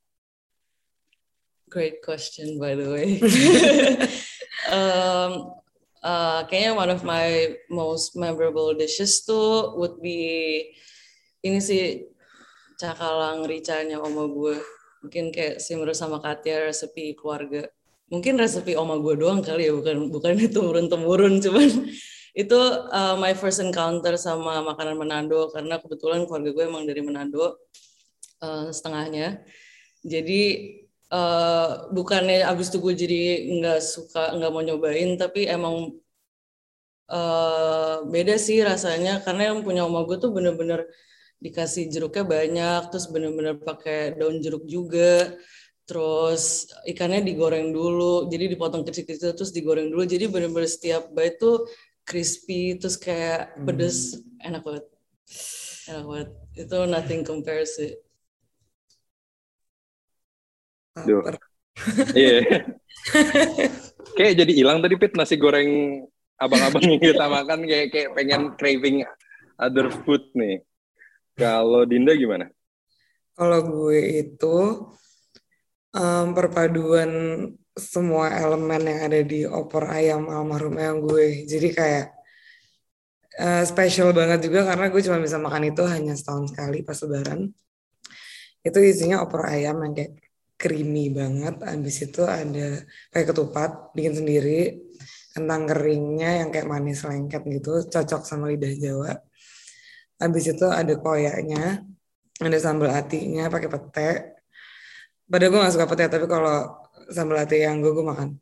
Great 1.70 2.02
question 2.02 2.58
by 2.58 2.74
the 2.74 2.88
way. 2.90 3.08
Um, 4.68 5.59
uh, 6.04 6.44
kayaknya 6.48 6.72
one 6.76 6.90
of 6.92 7.00
my 7.04 7.56
most 7.68 8.16
memorable 8.16 8.72
dishes 8.76 9.24
tuh 9.24 9.76
would 9.76 10.00
be 10.00 10.68
ini 11.40 11.60
sih 11.60 12.10
cakalang 12.80 13.44
ricanya 13.44 14.00
oma 14.00 14.24
gue. 14.28 14.56
Mungkin 15.04 15.32
kayak 15.32 15.60
Simru 15.64 15.92
sama 15.96 16.20
Katia 16.20 16.68
resepi 16.68 17.16
keluarga. 17.16 17.68
Mungkin 18.12 18.36
resepi 18.36 18.76
oma 18.76 19.00
gue 19.00 19.16
doang 19.16 19.40
kali 19.40 19.68
ya, 19.68 19.72
bukan 19.72 20.12
bukan 20.12 20.36
itu 20.36 20.60
temurun-temurun, 20.60 21.40
cuman 21.40 21.68
itu 22.42 22.58
uh, 22.90 23.16
my 23.16 23.32
first 23.32 23.62
encounter 23.62 24.18
sama 24.18 24.60
makanan 24.66 24.98
Manado 24.98 25.48
karena 25.54 25.78
kebetulan 25.78 26.26
keluarga 26.26 26.50
gue 26.52 26.64
emang 26.66 26.84
dari 26.84 27.00
Manado 27.00 27.60
uh, 28.42 28.68
setengahnya. 28.68 29.40
Jadi 30.00 30.40
uh, 31.10 31.90
bukannya 31.90 32.46
abis 32.46 32.70
itu 32.70 32.78
gue 32.80 32.94
jadi 32.94 33.20
nggak 33.58 33.80
suka 33.82 34.32
nggak 34.38 34.50
mau 34.54 34.62
nyobain 34.62 35.10
tapi 35.18 35.50
emang 35.50 35.98
uh, 37.10 38.06
beda 38.06 38.38
sih 38.38 38.62
rasanya. 38.62 39.20
Karena 39.26 39.52
yang 39.52 39.66
punya 39.66 39.84
oma 39.84 40.06
gue 40.06 40.16
tuh 40.16 40.30
bener-bener 40.32 40.86
dikasih 41.40 41.88
jeruknya 41.88 42.24
banyak 42.24 42.80
terus 42.92 43.06
bener-bener 43.10 43.58
pakai 43.58 44.16
daun 44.16 44.38
jeruk 44.40 44.64
juga. 44.70 45.34
Terus 45.84 46.70
ikannya 46.86 47.26
digoreng 47.26 47.74
dulu 47.74 48.30
jadi 48.30 48.46
dipotong 48.46 48.86
kecil-kecil 48.86 49.34
terus 49.34 49.50
digoreng 49.50 49.90
dulu. 49.90 50.06
Jadi 50.06 50.30
bener-bener 50.30 50.70
setiap 50.70 51.10
bite 51.10 51.42
tuh 51.42 51.66
crispy 52.06 52.78
terus 52.78 52.94
kayak 52.96 53.58
pedes. 53.66 54.14
Hmm. 54.14 54.54
enak 54.54 54.62
banget. 54.62 54.84
Enak 55.90 56.04
banget. 56.06 56.28
Itu 56.54 56.76
nothing 56.86 57.22
compares 57.26 57.74
sih 57.78 58.09
Iya. 62.12 62.44
Yeah. 62.44 62.62
kayak 64.18 64.34
jadi 64.36 64.52
hilang 64.52 64.84
tadi 64.84 64.94
Pit 65.00 65.16
nasi 65.16 65.40
goreng 65.40 66.02
abang-abang 66.40 66.84
yang 66.84 67.00
kita 67.00 67.24
makan 67.28 67.64
kayak 67.68 67.88
kayak 67.92 68.10
pengen 68.16 68.42
craving 68.56 69.04
other 69.60 69.92
food 69.92 70.24
nih. 70.32 70.64
Kalau 71.36 71.84
Dinda 71.88 72.16
gimana? 72.16 72.48
Kalau 73.36 73.60
gue 73.64 74.00
itu 74.20 74.56
um, 75.96 76.26
perpaduan 76.36 77.10
semua 77.78 78.28
elemen 78.36 78.82
yang 78.84 79.00
ada 79.08 79.20
di 79.24 79.48
opor 79.48 79.88
ayam 79.88 80.28
almarhum 80.28 80.76
yang 80.76 81.00
gue. 81.00 81.48
Jadi 81.48 81.68
kayak 81.72 82.06
uh, 83.40 83.64
special 83.64 84.12
banget 84.12 84.48
juga 84.48 84.68
karena 84.68 84.92
gue 84.92 85.00
cuma 85.00 85.18
bisa 85.22 85.40
makan 85.40 85.72
itu 85.72 85.82
hanya 85.88 86.12
setahun 86.12 86.52
sekali 86.52 86.84
pas 86.84 86.98
lebaran. 87.00 87.48
Itu 88.60 88.78
isinya 88.84 89.24
opor 89.24 89.48
ayam 89.48 89.80
yang 89.80 89.92
kayak 89.96 90.12
creamy 90.60 91.08
banget. 91.08 91.56
Habis 91.64 91.96
itu 92.04 92.20
ada 92.28 92.84
kayak 93.08 93.26
ketupat, 93.32 93.96
bikin 93.96 94.12
sendiri. 94.20 94.76
Kentang 95.32 95.64
keringnya 95.64 96.44
yang 96.44 96.48
kayak 96.52 96.68
manis 96.68 97.00
lengket 97.06 97.40
gitu, 97.48 97.86
cocok 97.88 98.22
sama 98.28 98.52
lidah 98.52 98.74
Jawa. 98.76 99.16
Habis 100.20 100.52
itu 100.52 100.66
ada 100.68 100.94
koyaknya, 101.00 101.80
ada 102.44 102.58
sambal 102.60 102.92
atinya 102.92 103.48
pakai 103.48 103.68
pete. 103.72 104.10
Padahal 105.30 105.50
gue 105.54 105.60
gak 105.64 105.74
suka 105.78 105.86
pete, 105.88 106.04
tapi 106.12 106.26
kalau 106.28 106.84
sambal 107.08 107.40
ati 107.40 107.62
yang 107.62 107.80
gue, 107.80 107.94
gue 107.94 108.04
makan. 108.04 108.36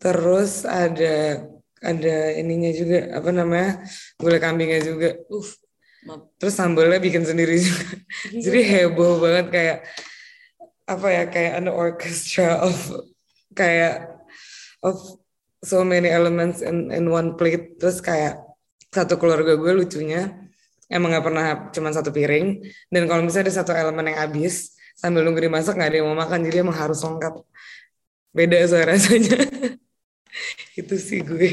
Terus 0.00 0.64
ada 0.64 1.44
ada 1.80 2.16
ininya 2.36 2.72
juga 2.72 2.98
apa 3.16 3.30
namanya 3.32 3.84
gulai 4.16 4.40
kambingnya 4.40 4.80
juga. 4.80 5.16
Uh, 5.28 5.48
terus 6.40 6.56
sambalnya 6.56 6.96
bikin 6.96 7.24
sendiri 7.28 7.60
juga. 7.60 7.88
Jadi 8.32 8.60
heboh 8.64 9.20
banget 9.20 9.46
kayak 9.52 9.78
apa 10.90 11.06
ya 11.06 11.24
kayak 11.30 11.52
an 11.62 11.70
orchestra 11.70 12.58
of 12.58 12.74
kayak 13.54 14.10
of 14.82 14.98
so 15.62 15.86
many 15.86 16.10
elements 16.10 16.58
in 16.66 16.90
in 16.90 17.06
one 17.06 17.38
plate. 17.38 17.78
Terus 17.78 18.02
kayak 18.02 18.42
satu 18.90 19.14
keluarga 19.22 19.54
gue 19.54 19.72
lucunya 19.72 20.34
emang 20.90 21.14
nggak 21.14 21.26
pernah 21.26 21.44
cuma 21.70 21.94
satu 21.94 22.10
piring. 22.10 22.58
Dan 22.90 23.06
kalau 23.06 23.22
misalnya 23.22 23.54
ada 23.54 23.54
satu 23.62 23.70
elemen 23.70 24.10
yang 24.10 24.18
habis 24.18 24.74
sambil 24.98 25.22
nunggu 25.22 25.46
dimasak 25.46 25.78
nggak 25.78 25.90
ada 25.94 25.98
yang 26.02 26.08
mau 26.10 26.18
makan 26.18 26.42
jadi 26.50 26.66
emang 26.66 26.74
harus 26.74 26.98
lengkap. 27.06 27.34
Beda 28.34 28.58
soal 28.66 28.90
rasanya. 28.90 29.46
Itu 30.80 30.98
sih 30.98 31.22
gue. 31.22 31.50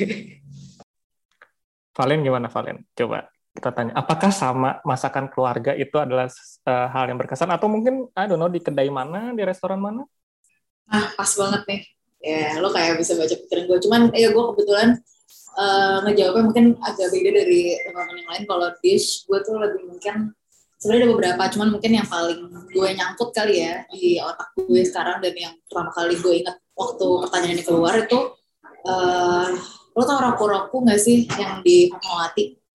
Valen 1.94 2.22
gimana 2.26 2.50
Valen? 2.50 2.86
Coba 2.94 3.37
kita 3.58 3.74
tanya 3.74 3.98
apakah 3.98 4.30
sama 4.30 4.78
masakan 4.86 5.34
keluarga 5.34 5.74
itu 5.74 5.98
adalah 5.98 6.30
uh, 6.70 6.88
hal 6.94 7.10
yang 7.10 7.18
berkesan? 7.18 7.50
Atau 7.50 7.66
mungkin 7.66 8.06
I 8.14 8.30
don't 8.30 8.38
know 8.38 8.54
di 8.54 8.62
kedai 8.62 8.94
mana 8.94 9.34
di 9.34 9.42
restoran 9.42 9.82
mana? 9.82 10.06
Ah 10.86 11.10
pas 11.18 11.34
banget 11.34 11.62
nih. 11.66 11.82
Ya 12.22 12.62
lo 12.62 12.70
kayak 12.70 13.02
bisa 13.02 13.18
baca 13.18 13.34
pikiran 13.34 13.64
gue. 13.66 13.78
Cuman 13.82 14.02
ya 14.14 14.30
gue 14.30 14.44
kebetulan 14.54 15.02
uh, 15.58 16.06
ngejawabnya 16.06 16.44
mungkin 16.46 16.66
agak 16.86 17.10
beda 17.10 17.30
dari 17.34 17.62
teman-teman 17.82 18.18
yang 18.22 18.30
lain. 18.30 18.44
Kalau 18.46 18.68
dish 18.86 19.26
gue 19.26 19.40
tuh 19.42 19.58
lebih 19.58 19.90
mungkin 19.90 20.38
sebenarnya 20.78 21.02
ada 21.02 21.10
beberapa 21.18 21.44
cuman 21.58 21.68
mungkin 21.74 21.92
yang 21.98 22.08
paling 22.08 22.42
gue 22.70 22.90
nyangkut 22.94 23.30
kali 23.34 23.66
ya 23.66 23.82
di 23.90 24.22
otak 24.22 24.54
gue 24.54 24.82
sekarang 24.86 25.18
dan 25.26 25.34
yang 25.34 25.54
pertama 25.66 25.90
kali 25.90 26.14
gue 26.22 26.34
ingat 26.46 26.58
waktu 26.78 27.06
pertanyaan 27.26 27.56
ini 27.58 27.64
keluar 27.66 27.94
itu 27.98 28.20
uh, 28.86 29.50
lo 29.98 30.04
tau 30.06 30.22
roku-roku 30.22 30.86
gak 30.86 31.02
sih 31.02 31.26
yang 31.42 31.66
di 31.66 31.90
Fatmawati 31.90 32.67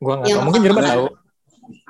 Gua 0.00 0.14
nggak 0.18 0.28
tahu. 0.32 0.44
Mungkin 0.48 0.62
Jerman 0.64 0.84
tahu. 0.88 1.06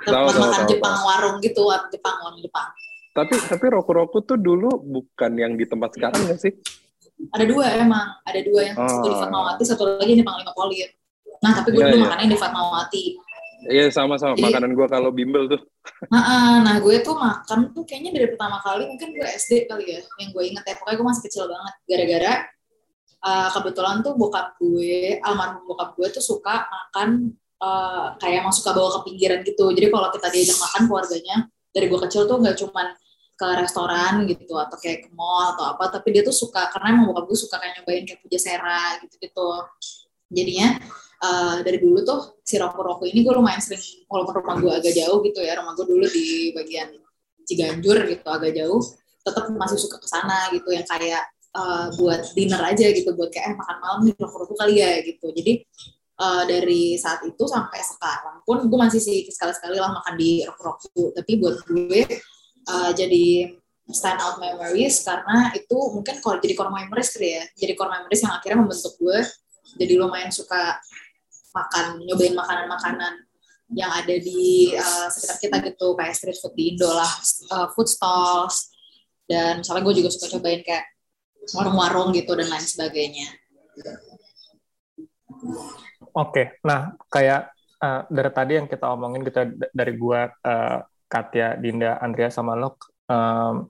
Tahu 0.05 0.26
makan 0.37 0.62
Jepang 0.69 0.97
warung 1.07 1.37
gitu, 1.40 1.62
warung 1.64 1.90
Jepang, 1.95 2.17
warung 2.21 2.43
Jepang. 2.43 2.69
Tapi 3.11 3.35
tapi 3.43 3.64
roku-roku 3.71 4.19
tuh 4.23 4.38
dulu 4.38 4.71
bukan 4.83 5.33
yang 5.35 5.52
di 5.55 5.64
tempat 5.67 5.95
sekarang 5.95 6.21
nggak 6.26 6.40
sih? 6.43 6.52
Ada 7.31 7.45
dua 7.45 7.64
emang, 7.79 8.17
ada 8.25 8.40
dua 8.43 8.61
yang 8.71 8.76
oh. 8.81 8.88
satu 8.88 9.09
di 9.09 9.17
Fatmawati, 9.19 9.62
satu 9.67 9.85
lagi 9.99 10.12
di 10.19 10.25
Panglima 10.25 10.52
Polir. 10.57 10.88
Nah 11.40 11.52
tapi 11.57 11.73
gue 11.73 11.81
yeah, 11.81 11.90
dulu 11.93 11.99
yeah. 12.00 12.07
makannya 12.09 12.29
di 12.29 12.38
Fatmawati. 12.38 13.05
Iya 13.61 13.93
sama-sama 13.93 14.40
makanan 14.40 14.73
gue 14.73 14.87
kalau 14.88 15.12
bimbel 15.12 15.45
tuh. 15.45 15.61
Nah, 16.09 16.64
nah 16.64 16.81
gue 16.81 16.97
tuh 17.05 17.12
makan 17.12 17.76
tuh 17.76 17.85
kayaknya 17.85 18.17
dari 18.17 18.26
pertama 18.33 18.57
kali 18.64 18.88
mungkin 18.88 19.12
gue 19.12 19.29
SD 19.37 19.69
kali 19.69 19.85
ya 19.85 20.00
yang 20.17 20.33
gue 20.33 20.45
inget 20.49 20.64
ya 20.64 20.75
pokoknya 20.81 20.97
gue 20.97 21.07
masih 21.12 21.23
kecil 21.29 21.45
banget 21.45 21.75
gara-gara 21.85 22.33
uh, 23.21 23.49
kebetulan 23.52 23.97
tuh 24.00 24.12
bokap 24.17 24.57
gue 24.57 25.21
almarhum 25.21 25.61
bokap 25.69 25.93
gue 25.93 26.09
tuh 26.09 26.25
suka 26.25 26.64
makan 26.73 27.37
uh, 27.61 28.17
kayak 28.19 28.43
emang 28.43 28.55
suka 28.55 28.73
bawa 28.73 29.00
ke 29.00 29.12
pinggiran 29.12 29.40
gitu. 29.45 29.64
Jadi 29.71 29.87
kalau 29.93 30.09
kita 30.11 30.29
diajak 30.33 30.59
makan 30.59 30.83
keluarganya 30.88 31.37
dari 31.71 31.87
gue 31.87 32.00
kecil 32.09 32.26
tuh 32.26 32.37
nggak 32.40 32.57
cuman 32.67 32.87
ke 33.40 33.47
restoran 33.57 34.29
gitu 34.29 34.52
atau 34.52 34.76
kayak 34.76 35.09
ke 35.09 35.11
mall 35.17 35.57
atau 35.57 35.73
apa 35.73 35.88
tapi 35.88 36.12
dia 36.12 36.21
tuh 36.21 36.35
suka 36.35 36.69
karena 36.76 36.93
emang 36.93 37.09
bokap 37.09 37.25
gue 37.25 37.38
suka 37.40 37.57
kayak 37.57 37.73
nyobain 37.81 38.05
kayak 38.05 38.21
puja 38.21 38.37
sera 38.37 39.00
gitu 39.00 39.17
gitu 39.17 39.49
jadinya 40.29 40.76
uh, 41.25 41.57
dari 41.64 41.81
dulu 41.81 42.05
tuh 42.05 42.37
si 42.45 42.61
rokok-rokok 42.61 43.09
ini 43.09 43.25
gue 43.25 43.33
lumayan 43.33 43.64
sering 43.64 43.81
walaupun 44.12 44.45
rumah 44.45 44.61
gue 44.61 44.73
agak 44.76 44.93
jauh 44.93 45.25
gitu 45.25 45.40
ya 45.40 45.57
rumah 45.57 45.73
gue 45.73 45.88
dulu 45.88 46.05
di 46.12 46.52
bagian 46.52 46.93
Ciganjur 47.49 48.05
gitu 48.12 48.29
agak 48.29 48.52
jauh 48.52 48.85
tetap 49.25 49.49
masih 49.57 49.79
suka 49.81 49.97
ke 49.97 50.09
sana 50.09 50.52
gitu 50.52 50.69
yang 50.76 50.85
kayak 50.85 51.25
uh, 51.57 51.88
buat 51.99 52.33
dinner 52.33 52.61
aja 52.62 52.87
gitu 52.93 53.12
buat 53.17 53.31
kayak 53.33 53.52
eh, 53.52 53.57
makan 53.57 53.76
malam 53.81 54.00
nih 54.07 54.14
rokok-rokok 54.17 54.57
kali 54.57 54.75
ya 54.81 54.90
gitu. 55.05 55.26
Jadi 55.35 55.52
uh, 56.20 56.44
dari 56.44 57.00
saat 57.00 57.24
itu 57.24 57.44
sampai 57.48 57.80
sekarang 57.80 58.44
pun 58.44 58.68
gue 58.68 58.78
masih 58.78 59.00
sih 59.00 59.24
sekali-sekali 59.32 59.80
lah 59.80 59.96
makan 59.96 60.14
di 60.20 60.44
rokok-rokok 60.44 61.16
tapi 61.16 61.32
buat 61.40 61.56
gue 61.64 62.00
uh, 62.68 62.92
jadi 62.92 63.56
stand 63.90 64.22
out 64.22 64.38
memories 64.38 65.02
karena 65.02 65.50
itu 65.54 65.76
mungkin 65.90 66.22
kalau 66.22 66.38
jadi 66.38 66.54
core 66.54 66.72
memories 66.72 67.10
kali 67.14 67.30
ya. 67.36 67.44
Jadi 67.58 67.72
core 67.74 67.90
memories 67.90 68.20
yang 68.22 68.32
akhirnya 68.38 68.58
membentuk 68.62 68.94
gue 68.98 69.18
jadi 69.78 69.94
lumayan 69.98 70.30
suka 70.34 70.78
makan 71.54 72.02
nyobain 72.06 72.34
makanan-makanan 72.34 73.14
yang 73.70 73.90
ada 73.90 74.14
di 74.18 74.74
uh, 74.74 75.06
sekitar 75.10 75.36
kita 75.38 75.56
gitu. 75.70 75.94
Kayak 75.98 76.14
street 76.14 76.38
food 76.38 76.54
di 76.54 76.74
Indo 76.74 76.90
lah 76.90 77.10
uh, 77.54 77.68
food 77.74 77.90
stalls. 77.90 78.70
Dan 79.30 79.62
misalnya 79.62 79.82
gue 79.86 79.94
juga 80.02 80.10
suka 80.10 80.26
cobain 80.38 80.62
kayak 80.66 80.86
warung-warung 81.54 82.10
gitu 82.14 82.34
dan 82.34 82.50
lain 82.50 82.66
sebagainya. 82.66 83.30
Oke, 86.11 86.59
nah 86.67 86.95
kayak 87.07 87.55
uh, 87.79 88.02
dari 88.11 88.31
tadi 88.35 88.52
yang 88.59 88.67
kita 88.67 88.87
omongin 88.90 89.23
kita 89.23 89.47
dari 89.71 89.93
gua 89.95 90.26
uh, 90.26 90.83
Katya, 91.11 91.59
Dinda, 91.59 91.99
Andrea 91.99 92.31
sama 92.31 92.55
lo, 92.55 92.79
um, 93.11 93.67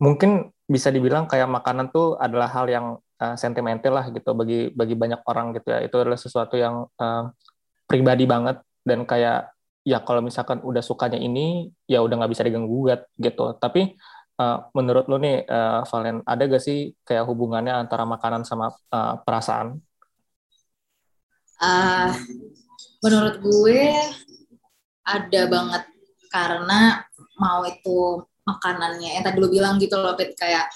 mungkin 0.00 0.52
bisa 0.68 0.92
dibilang 0.92 1.24
kayak 1.26 1.48
makanan 1.48 1.88
tuh 1.92 2.16
adalah 2.20 2.48
hal 2.52 2.66
yang 2.68 2.86
uh, 3.20 3.36
sentimental 3.36 3.96
lah 3.96 4.06
gitu 4.12 4.32
bagi 4.36 4.72
bagi 4.72 4.94
banyak 4.96 5.20
orang 5.24 5.56
gitu 5.56 5.68
ya. 5.72 5.80
Itu 5.84 6.00
adalah 6.00 6.20
sesuatu 6.20 6.56
yang 6.60 6.88
uh, 7.00 7.24
pribadi 7.88 8.24
banget 8.28 8.60
dan 8.84 9.04
kayak 9.08 9.52
ya 9.84 9.98
kalau 10.04 10.20
misalkan 10.20 10.60
udah 10.60 10.84
sukanya 10.84 11.16
ini 11.16 11.72
ya 11.88 12.04
udah 12.04 12.20
nggak 12.20 12.32
bisa 12.32 12.44
diganggu 12.44 12.68
gugat 12.68 13.08
gitu. 13.16 13.56
Tapi 13.56 13.96
uh, 14.40 14.58
menurut 14.76 15.04
lo 15.08 15.16
nih 15.20 15.44
uh, 15.48 15.84
Valen 15.84 16.24
ada 16.24 16.42
gak 16.48 16.62
sih 16.64 16.96
kayak 17.04 17.24
hubungannya 17.28 17.76
antara 17.76 18.04
makanan 18.08 18.44
sama 18.48 18.72
uh, 18.92 19.20
perasaan? 19.24 19.80
Uh, 21.60 22.10
menurut 23.04 23.36
gue 23.44 23.80
ada 25.04 25.42
banget 25.48 25.82
karena 26.32 27.04
mau 27.36 27.64
itu 27.68 28.24
makanannya. 28.48 29.20
Yang 29.20 29.24
tadi 29.28 29.36
lu 29.40 29.48
bilang 29.52 29.76
gitu 29.76 29.96
loh 30.00 30.16
Pit 30.16 30.32
kayak 30.36 30.68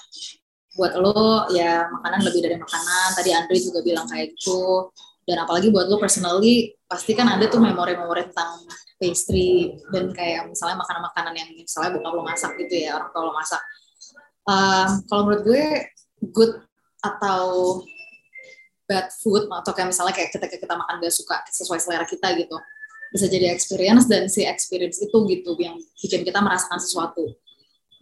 buat 0.75 0.93
lo 0.99 1.47
ya 1.55 1.87
makanan 1.89 2.21
lebih 2.21 2.41
dari 2.45 2.57
makanan. 2.59 3.07
Tadi 3.15 3.29
Andre 3.33 3.57
juga 3.57 3.79
bilang 3.81 4.05
kayak 4.05 4.35
gitu. 4.35 4.91
Dan 5.25 5.41
apalagi 5.41 5.73
buat 5.73 5.89
lo 5.89 5.97
personally 5.97 6.77
pasti 6.85 7.17
kan 7.17 7.25
ada 7.25 7.49
tuh 7.49 7.57
memori-memori 7.57 8.29
tentang 8.29 8.61
pastry. 9.01 9.73
Dan 9.89 10.13
kayak 10.13 10.51
misalnya 10.51 10.77
makanan-makanan 10.85 11.33
yang 11.33 11.49
misalnya 11.55 11.91
bukan 11.97 12.11
lo 12.13 12.21
masak 12.21 12.51
gitu 12.61 12.75
ya 12.85 12.99
orang 12.99 13.09
tua 13.09 13.21
lo 13.25 13.33
masak. 13.33 13.61
Um, 14.45 14.89
kalau 15.09 15.21
menurut 15.25 15.41
gue 15.41 15.65
good 16.29 16.53
atau 17.01 17.81
bad 18.85 19.09
food 19.21 19.49
atau 19.49 19.71
kayak 19.73 19.89
misalnya 19.89 20.13
kayak 20.13 20.29
ketika 20.33 20.57
kita 20.61 20.75
makan 20.77 21.01
gak 21.01 21.13
suka 21.13 21.41
sesuai 21.49 21.81
selera 21.81 22.05
kita 22.05 22.33
gitu 22.37 22.57
bisa 23.15 23.31
jadi 23.31 23.47
experience 23.53 24.11
dan 24.11 24.27
si 24.27 24.43
experience 24.43 24.99
itu 24.99 25.15
gitu 25.31 25.55
yang 25.55 25.79
bikin 26.03 26.27
kita 26.27 26.43
merasakan 26.43 26.75
sesuatu. 26.83 27.31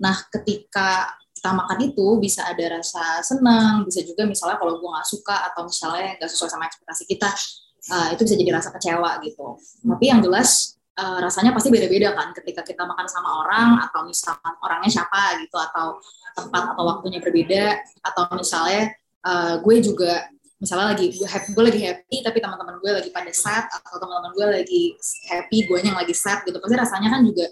Nah, 0.02 0.18
ketika 0.34 1.14
kita 1.38 1.54
makan 1.54 1.94
itu 1.94 2.18
bisa 2.18 2.42
ada 2.50 2.82
rasa 2.82 3.22
senang, 3.22 3.86
bisa 3.86 4.02
juga 4.02 4.26
misalnya 4.26 4.58
kalau 4.58 4.82
gue 4.82 4.90
nggak 4.90 5.06
suka 5.06 5.54
atau 5.54 5.70
misalnya 5.70 6.18
nggak 6.18 6.30
sesuai 6.34 6.50
sama 6.50 6.66
ekspektasi 6.66 7.04
kita, 7.06 7.30
uh, 7.94 8.10
itu 8.16 8.22
bisa 8.26 8.36
jadi 8.42 8.52
rasa 8.58 8.70
kecewa 8.74 9.22
gitu. 9.22 9.60
Tapi 9.86 10.06
yang 10.10 10.24
jelas 10.26 10.82
uh, 10.98 11.22
rasanya 11.22 11.54
pasti 11.54 11.70
beda-beda 11.70 12.18
kan 12.18 12.34
ketika 12.34 12.66
kita 12.66 12.82
makan 12.82 13.06
sama 13.06 13.46
orang 13.46 13.70
atau 13.86 14.08
misalnya 14.10 14.50
orangnya 14.66 14.90
siapa 14.98 15.38
gitu 15.46 15.58
atau 15.62 16.02
tempat 16.34 16.74
atau 16.74 16.84
waktunya 16.90 17.22
berbeda 17.22 17.78
atau 18.02 18.24
misalnya 18.34 18.90
uh, 19.22 19.62
gue 19.62 19.76
juga 19.84 20.33
misalnya 20.64 20.96
lagi 20.96 21.12
gue 21.12 21.28
happy 21.28 21.52
gue 21.52 21.64
lagi 21.68 21.80
happy 21.84 22.16
tapi 22.24 22.40
teman-teman 22.40 22.80
gue 22.80 22.92
lagi 22.96 23.10
pada 23.12 23.28
sad 23.36 23.68
atau 23.68 24.00
teman-teman 24.00 24.32
gue 24.32 24.48
lagi 24.64 24.82
happy 25.28 25.68
gue 25.68 25.78
yang 25.84 26.00
lagi 26.00 26.16
sad 26.16 26.48
gitu 26.48 26.56
pasti 26.56 26.80
rasanya 26.80 27.12
kan 27.12 27.22
juga 27.28 27.52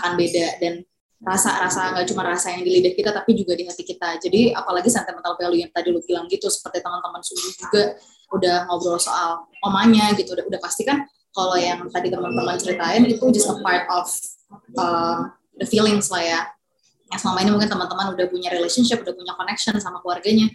akan 0.00 0.12
beda. 0.16 0.46
Dan 0.60 0.74
rasa-rasa 1.18 1.90
nggak 1.92 2.06
cuma 2.14 2.22
rasa 2.22 2.54
yang 2.54 2.62
di 2.62 2.78
lidah 2.78 2.94
kita 2.94 3.10
tapi 3.10 3.34
juga 3.34 3.52
di 3.58 3.66
hati 3.66 3.82
kita. 3.82 4.22
Jadi 4.22 4.54
apalagi 4.54 4.88
sentimental 4.88 5.34
value 5.34 5.66
yang 5.66 5.72
tadi 5.74 5.90
lu 5.90 6.00
bilang 6.06 6.30
gitu 6.30 6.46
seperti 6.46 6.80
teman-teman 6.80 7.20
sudah 7.20 7.52
juga 7.58 7.82
udah 8.28 8.56
ngobrol 8.68 9.00
soal 9.00 9.48
omanya 9.64 10.12
gitu 10.14 10.36
udah 10.36 10.44
udah 10.46 10.60
pasti 10.60 10.84
kan 10.84 11.08
kalau 11.32 11.56
yang 11.56 11.80
tadi 11.88 12.12
teman-teman 12.12 12.60
ceritain 12.60 13.08
itu 13.08 13.24
just 13.32 13.48
a 13.48 13.56
part 13.64 13.88
of 13.88 14.04
uh, 14.78 15.26
the 15.58 15.66
feelings 15.66 16.08
lah 16.08 16.22
ya. 16.22 16.40
Yang 17.08 17.24
selama 17.24 17.38
ini 17.40 17.50
mungkin 17.56 17.70
teman-teman 17.72 18.06
udah 18.14 18.26
punya 18.28 18.48
relationship 18.52 19.00
udah 19.00 19.16
punya 19.16 19.32
connection 19.32 19.74
sama 19.80 19.98
keluarganya 20.04 20.48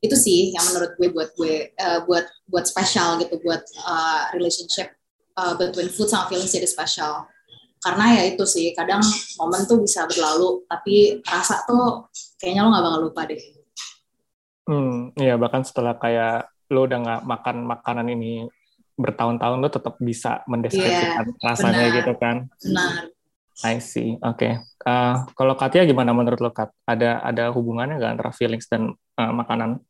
itu 0.00 0.16
sih 0.16 0.56
yang 0.56 0.64
menurut 0.72 0.96
gue 0.96 1.08
buat 1.12 1.30
gue 1.36 1.76
uh, 1.76 2.00
buat 2.08 2.24
buat 2.48 2.64
spesial 2.64 3.20
gitu 3.20 3.36
buat 3.44 3.60
uh, 3.84 4.32
relationship 4.32 4.96
uh, 5.36 5.52
between 5.60 5.92
food 5.92 6.08
sama 6.08 6.28
feelings 6.32 6.56
jadi 6.56 6.64
spesial 6.64 7.28
karena 7.80 8.20
ya 8.20 8.22
itu 8.28 8.44
sih 8.44 8.76
kadang 8.76 9.00
momen 9.40 9.64
tuh 9.64 9.80
bisa 9.80 10.04
berlalu 10.04 10.64
tapi 10.68 11.24
rasa 11.24 11.64
tuh 11.64 12.12
kayaknya 12.36 12.68
lo 12.68 12.68
nggak 12.76 12.84
bakal 12.84 13.00
lupa 13.08 13.22
deh. 13.24 13.40
Hmm, 14.68 14.96
iya 15.16 15.40
bahkan 15.40 15.64
setelah 15.64 15.96
kayak 15.96 16.52
lo 16.68 16.84
udah 16.84 16.98
nggak 17.00 17.22
makan 17.24 17.56
makanan 17.64 18.06
ini 18.12 18.44
bertahun-tahun 19.00 19.58
lo 19.64 19.68
tetap 19.72 19.96
bisa 19.96 20.44
mendeskripsikan 20.44 21.24
yeah, 21.32 21.40
rasanya 21.40 21.84
benar, 21.88 21.96
gitu 21.96 22.12
kan. 22.20 22.36
Benar. 22.60 22.92
I 23.64 23.76
see. 23.80 24.16
Oke. 24.20 24.36
Okay. 24.36 24.52
Uh, 24.84 25.24
kalau 25.32 25.56
Katia 25.56 25.88
gimana 25.88 26.12
menurut 26.12 26.40
lo 26.40 26.52
Kat? 26.52 26.72
Ada 26.84 27.24
ada 27.24 27.48
hubungannya 27.48 27.96
nggak 27.96 28.12
antara 28.20 28.32
feelings 28.36 28.68
dan 28.68 28.92
uh, 29.16 29.32
makanan? 29.32 29.80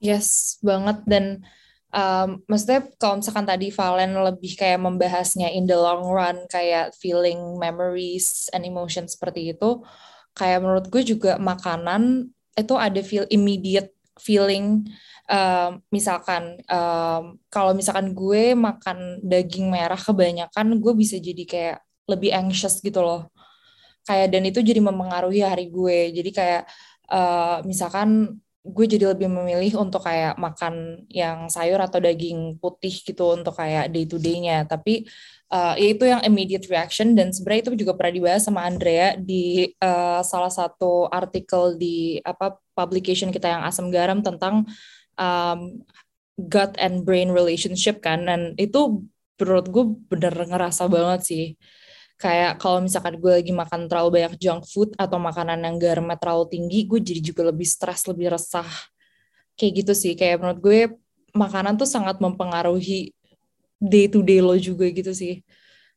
Yes, 0.00 0.60
banget. 0.60 1.00
Dan 1.08 1.46
um, 1.92 2.44
maksudnya 2.44 2.84
kalau 3.00 3.20
misalkan 3.20 3.48
tadi 3.48 3.72
Valen 3.72 4.12
lebih 4.20 4.52
kayak 4.58 4.80
membahasnya 4.80 5.48
in 5.52 5.64
the 5.64 5.76
long 5.76 6.04
run 6.04 6.44
kayak 6.52 6.92
feeling 7.00 7.56
memories 7.56 8.52
and 8.52 8.68
emotions 8.68 9.16
seperti 9.16 9.56
itu 9.56 9.80
kayak 10.36 10.60
menurut 10.60 10.86
gue 10.92 11.00
juga 11.00 11.40
makanan 11.40 12.28
itu 12.52 12.74
ada 12.76 13.00
feel 13.00 13.24
immediate 13.32 13.96
feeling 14.20 14.84
um, 15.28 15.80
misalkan 15.92 16.60
um, 16.68 17.40
kalau 17.48 17.72
misalkan 17.72 18.12
gue 18.12 18.52
makan 18.52 19.20
daging 19.24 19.68
merah 19.72 19.98
kebanyakan 19.98 20.76
gue 20.80 20.92
bisa 20.92 21.16
jadi 21.20 21.44
kayak 21.48 21.78
lebih 22.06 22.30
anxious 22.32 22.78
gitu 22.80 23.02
loh. 23.02 23.28
Kayak 24.06 24.30
dan 24.30 24.46
itu 24.46 24.62
jadi 24.62 24.78
mempengaruhi 24.78 25.42
hari 25.42 25.66
gue. 25.66 26.14
Jadi 26.14 26.30
kayak 26.30 26.62
uh, 27.10 27.58
misalkan 27.66 28.38
gue 28.66 28.86
jadi 28.90 29.14
lebih 29.14 29.30
memilih 29.30 29.78
untuk 29.78 30.02
kayak 30.02 30.34
makan 30.34 31.06
yang 31.06 31.46
sayur 31.46 31.78
atau 31.78 32.02
daging 32.02 32.58
putih 32.58 32.90
gitu 32.90 33.38
untuk 33.38 33.54
kayak 33.54 33.94
day 33.94 34.04
to 34.04 34.18
day-nya. 34.18 34.66
Tapi 34.66 35.06
uh, 35.54 35.74
ya 35.78 35.88
itu 35.94 36.04
yang 36.06 36.22
immediate 36.26 36.66
reaction 36.66 37.14
dan 37.14 37.30
sebenarnya 37.30 37.70
itu 37.70 37.86
juga 37.86 37.94
pernah 37.94 38.14
dibahas 38.14 38.42
sama 38.42 38.66
Andrea 38.66 39.14
di 39.14 39.70
uh, 39.78 40.20
salah 40.26 40.50
satu 40.50 41.06
artikel 41.10 41.78
di 41.78 42.18
apa 42.26 42.58
publication 42.74 43.30
kita 43.30 43.46
yang 43.48 43.62
asam 43.62 43.88
garam 43.94 44.20
tentang 44.20 44.66
um, 45.16 45.80
gut 46.36 46.76
and 46.76 47.06
brain 47.06 47.32
relationship 47.32 48.04
kan 48.04 48.28
dan 48.28 48.52
itu 48.60 49.00
menurut 49.40 49.66
gue 49.68 49.84
bener 50.12 50.32
ngerasa 50.32 50.88
banget 50.88 51.20
sih 51.24 51.44
kayak 52.16 52.56
kalau 52.56 52.80
misalkan 52.80 53.20
gue 53.20 53.32
lagi 53.40 53.52
makan 53.52 53.88
terlalu 53.92 54.20
banyak 54.20 54.40
junk 54.40 54.64
food 54.64 54.96
atau 54.96 55.20
makanan 55.20 55.60
yang 55.60 55.76
garamnya 55.76 56.16
terlalu 56.16 56.48
tinggi 56.48 56.88
gue 56.88 57.00
jadi 57.00 57.20
juga 57.20 57.42
lebih 57.52 57.68
stres 57.68 58.08
lebih 58.08 58.32
resah. 58.32 58.68
Kayak 59.56 59.84
gitu 59.84 59.92
sih. 59.92 60.12
Kayak 60.16 60.40
menurut 60.40 60.60
gue 60.60 60.80
makanan 61.36 61.76
tuh 61.76 61.88
sangat 61.88 62.16
mempengaruhi 62.20 63.12
day 63.76 64.08
to 64.08 64.24
day 64.24 64.40
lo 64.40 64.56
juga 64.56 64.88
gitu 64.88 65.12
sih. 65.12 65.44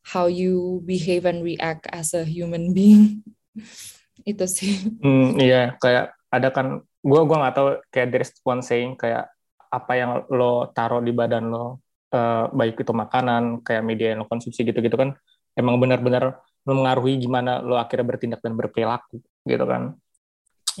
How 0.00 0.28
you 0.28 0.80
behave 0.84 1.28
and 1.28 1.44
react 1.44 1.88
as 1.92 2.12
a 2.12 2.24
human 2.24 2.72
being. 2.72 3.24
Itu 4.30 4.44
sih. 4.44 4.92
Hmm, 5.00 5.40
iya. 5.40 5.76
Kayak 5.80 6.16
ada 6.28 6.48
kan 6.52 6.84
gue 7.00 7.20
gue 7.24 7.36
nggak 7.36 7.54
tahu 7.56 7.68
kayak 7.88 8.08
there's 8.12 8.32
one 8.44 8.60
saying 8.60 8.92
kayak 8.96 9.28
apa 9.72 9.92
yang 9.96 10.10
lo 10.28 10.68
taruh 10.76 11.00
di 11.00 11.16
badan 11.16 11.48
lo 11.48 11.80
uh, 12.12 12.50
baik 12.52 12.82
itu 12.82 12.92
makanan 12.92 13.64
kayak 13.64 13.82
media 13.86 14.12
yang 14.12 14.22
lo 14.22 14.28
konsumsi 14.28 14.66
gitu 14.66 14.84
gitu 14.84 15.00
kan 15.00 15.16
emang 15.60 15.76
benar-benar 15.76 16.40
mempengaruhi 16.64 17.20
gimana 17.20 17.60
lo 17.60 17.76
akhirnya 17.76 18.16
bertindak 18.16 18.40
dan 18.40 18.56
berperilaku 18.56 19.20
gitu 19.44 19.64
kan 19.68 19.94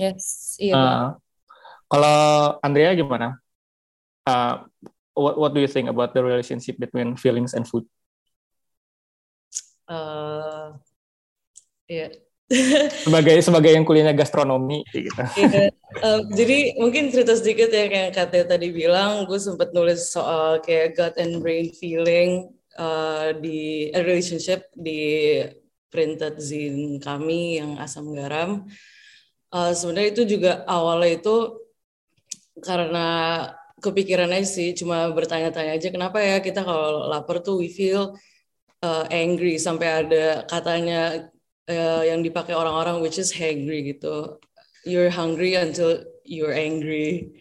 yes 0.00 0.56
iya 0.56 0.74
uh, 0.74 1.06
Kalau 1.90 2.18
Andrea 2.62 2.94
gimana? 2.94 3.42
Uh, 4.22 4.62
what 5.18 5.34
What 5.34 5.50
do 5.52 5.60
you 5.60 5.66
think 5.66 5.90
about 5.90 6.14
the 6.14 6.22
relationship 6.22 6.78
between 6.78 7.18
feelings 7.18 7.50
and 7.50 7.66
food? 7.66 7.82
Uh, 9.90 10.78
ya. 11.90 12.06
Yeah. 12.06 12.10
sebagai 13.06 13.38
sebagai 13.46 13.70
yang 13.70 13.86
kuliahnya 13.86 14.10
gastronomi 14.10 14.82
gitu. 14.90 15.22
Yeah. 15.38 15.70
Uh, 16.02 16.26
jadi 16.34 16.78
mungkin 16.82 17.10
cerita 17.14 17.38
sedikit 17.38 17.70
ya 17.70 17.86
kayak 17.86 18.10
Katya 18.10 18.42
tadi 18.42 18.74
bilang, 18.74 19.26
gue 19.26 19.38
sempat 19.38 19.70
nulis 19.70 20.10
soal 20.10 20.58
kayak 20.58 20.98
gut 20.98 21.14
and 21.18 21.42
brain 21.42 21.70
feeling 21.74 22.50
uh, 22.80 23.36
di 23.36 23.92
uh, 23.92 24.00
relationship 24.00 24.72
di 24.72 25.36
printed 25.92 26.40
zine 26.40 26.96
kami 26.98 27.60
yang 27.60 27.76
asam 27.76 28.16
garam. 28.16 28.64
Uh, 29.52 29.74
sebenarnya 29.76 30.10
itu 30.14 30.22
juga 30.38 30.64
awalnya 30.64 31.20
itu 31.20 31.36
karena 32.62 33.08
kepikirannya 33.82 34.46
sih 34.46 34.72
cuma 34.76 35.10
bertanya-tanya 35.10 35.74
aja 35.74 35.88
kenapa 35.90 36.20
ya 36.22 36.38
kita 36.38 36.62
kalau 36.62 37.08
lapar 37.10 37.42
tuh 37.44 37.60
we 37.60 37.68
feel 37.68 38.16
uh, 38.80 39.04
angry? 39.12 39.60
Sampai 39.60 40.06
ada 40.06 40.46
katanya 40.48 41.28
uh, 41.68 42.02
yang 42.06 42.24
dipakai 42.24 42.54
orang-orang 42.56 43.04
which 43.04 43.18
is 43.20 43.34
hangry 43.34 43.92
gitu. 43.92 44.40
You're 44.88 45.12
hungry 45.12 45.60
until 45.60 46.00
you're 46.24 46.56
angry 46.56 47.36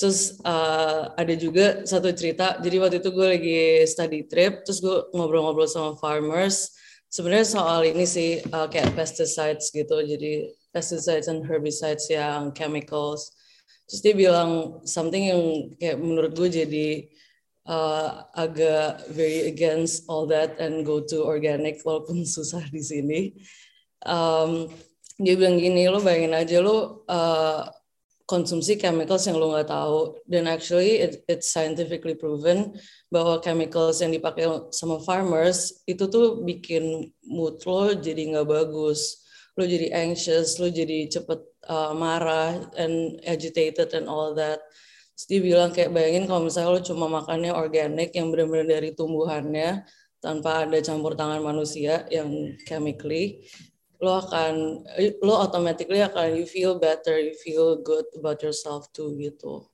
terus 0.00 0.40
uh, 0.48 1.12
ada 1.12 1.36
juga 1.36 1.84
satu 1.84 2.08
cerita 2.16 2.56
jadi 2.64 2.80
waktu 2.80 3.04
itu 3.04 3.12
gue 3.12 3.26
lagi 3.36 3.60
study 3.84 4.24
trip 4.24 4.64
terus 4.64 4.80
gue 4.80 5.12
ngobrol-ngobrol 5.12 5.68
sama 5.68 5.92
farmers. 6.00 6.72
Sebenarnya 7.10 7.44
soal 7.44 7.84
ini 7.84 8.08
sih 8.08 8.40
uh, 8.54 8.64
kayak 8.70 8.96
pesticides 8.96 9.68
gitu 9.74 10.00
jadi 10.00 10.48
pesticides 10.72 11.28
and 11.28 11.44
herbicides 11.44 12.08
yang 12.08 12.48
chemicals. 12.56 13.36
Terus 13.90 14.00
dia 14.00 14.14
bilang 14.16 14.80
something 14.88 15.28
yang 15.28 15.42
kayak 15.76 16.00
menurut 16.00 16.32
gue 16.32 16.48
jadi 16.48 16.88
uh, 17.68 18.24
agak 18.32 19.04
very 19.12 19.50
against 19.50 20.08
all 20.08 20.24
that 20.24 20.56
and 20.62 20.86
go 20.86 21.02
to 21.04 21.26
organic 21.26 21.82
walaupun 21.84 22.24
susah 22.38 22.64
di 22.72 22.80
sini. 22.80 23.20
Um, 24.06 24.72
dia 25.20 25.36
bilang 25.36 25.60
gini 25.60 25.84
lo 25.92 26.00
bayangin 26.00 26.32
aja 26.32 26.64
lo 26.64 27.04
uh, 27.04 27.68
konsumsi 28.30 28.78
chemicals 28.78 29.26
yang 29.26 29.42
lo 29.42 29.50
nggak 29.50 29.66
tahu. 29.66 30.14
Dan 30.30 30.46
actually 30.46 31.02
it, 31.02 31.26
it's 31.26 31.50
scientifically 31.50 32.14
proven 32.14 32.78
bahwa 33.10 33.42
chemicals 33.42 33.98
yang 33.98 34.14
dipakai 34.14 34.46
sama 34.70 35.02
farmers 35.02 35.82
itu 35.90 36.06
tuh 36.06 36.38
bikin 36.46 37.10
mood 37.26 37.58
lo 37.66 37.90
jadi 37.98 38.38
nggak 38.38 38.46
bagus. 38.46 39.26
Lo 39.58 39.66
jadi 39.66 39.90
anxious 39.90 40.62
lo 40.62 40.70
jadi 40.70 41.10
cepet 41.10 41.42
uh, 41.66 41.90
marah 41.90 42.62
and 42.78 43.18
agitated 43.26 43.90
and 43.98 44.06
all 44.06 44.30
that. 44.38 44.62
Terus 45.18 45.42
bilang 45.42 45.74
kayak 45.74 45.90
bayangin 45.90 46.30
kalau 46.30 46.46
misalnya 46.46 46.78
lo 46.78 46.80
cuma 46.86 47.10
makannya 47.10 47.50
organik 47.50 48.14
yang 48.14 48.30
benar-benar 48.30 48.78
dari 48.78 48.94
tumbuhannya 48.94 49.82
tanpa 50.22 50.68
ada 50.68 50.78
campur 50.80 51.18
tangan 51.18 51.42
manusia 51.42 52.06
yang 52.12 52.30
chemically 52.68 53.44
lo 54.00 54.24
akan 54.24 54.84
lo 55.20 55.34
automatically 55.44 56.00
akan 56.00 56.36
you 56.36 56.48
feel 56.48 56.80
better 56.80 57.20
you 57.20 57.36
feel 57.36 57.76
good 57.84 58.08
about 58.16 58.40
yourself 58.40 58.88
too 58.96 59.12
gitu 59.20 59.68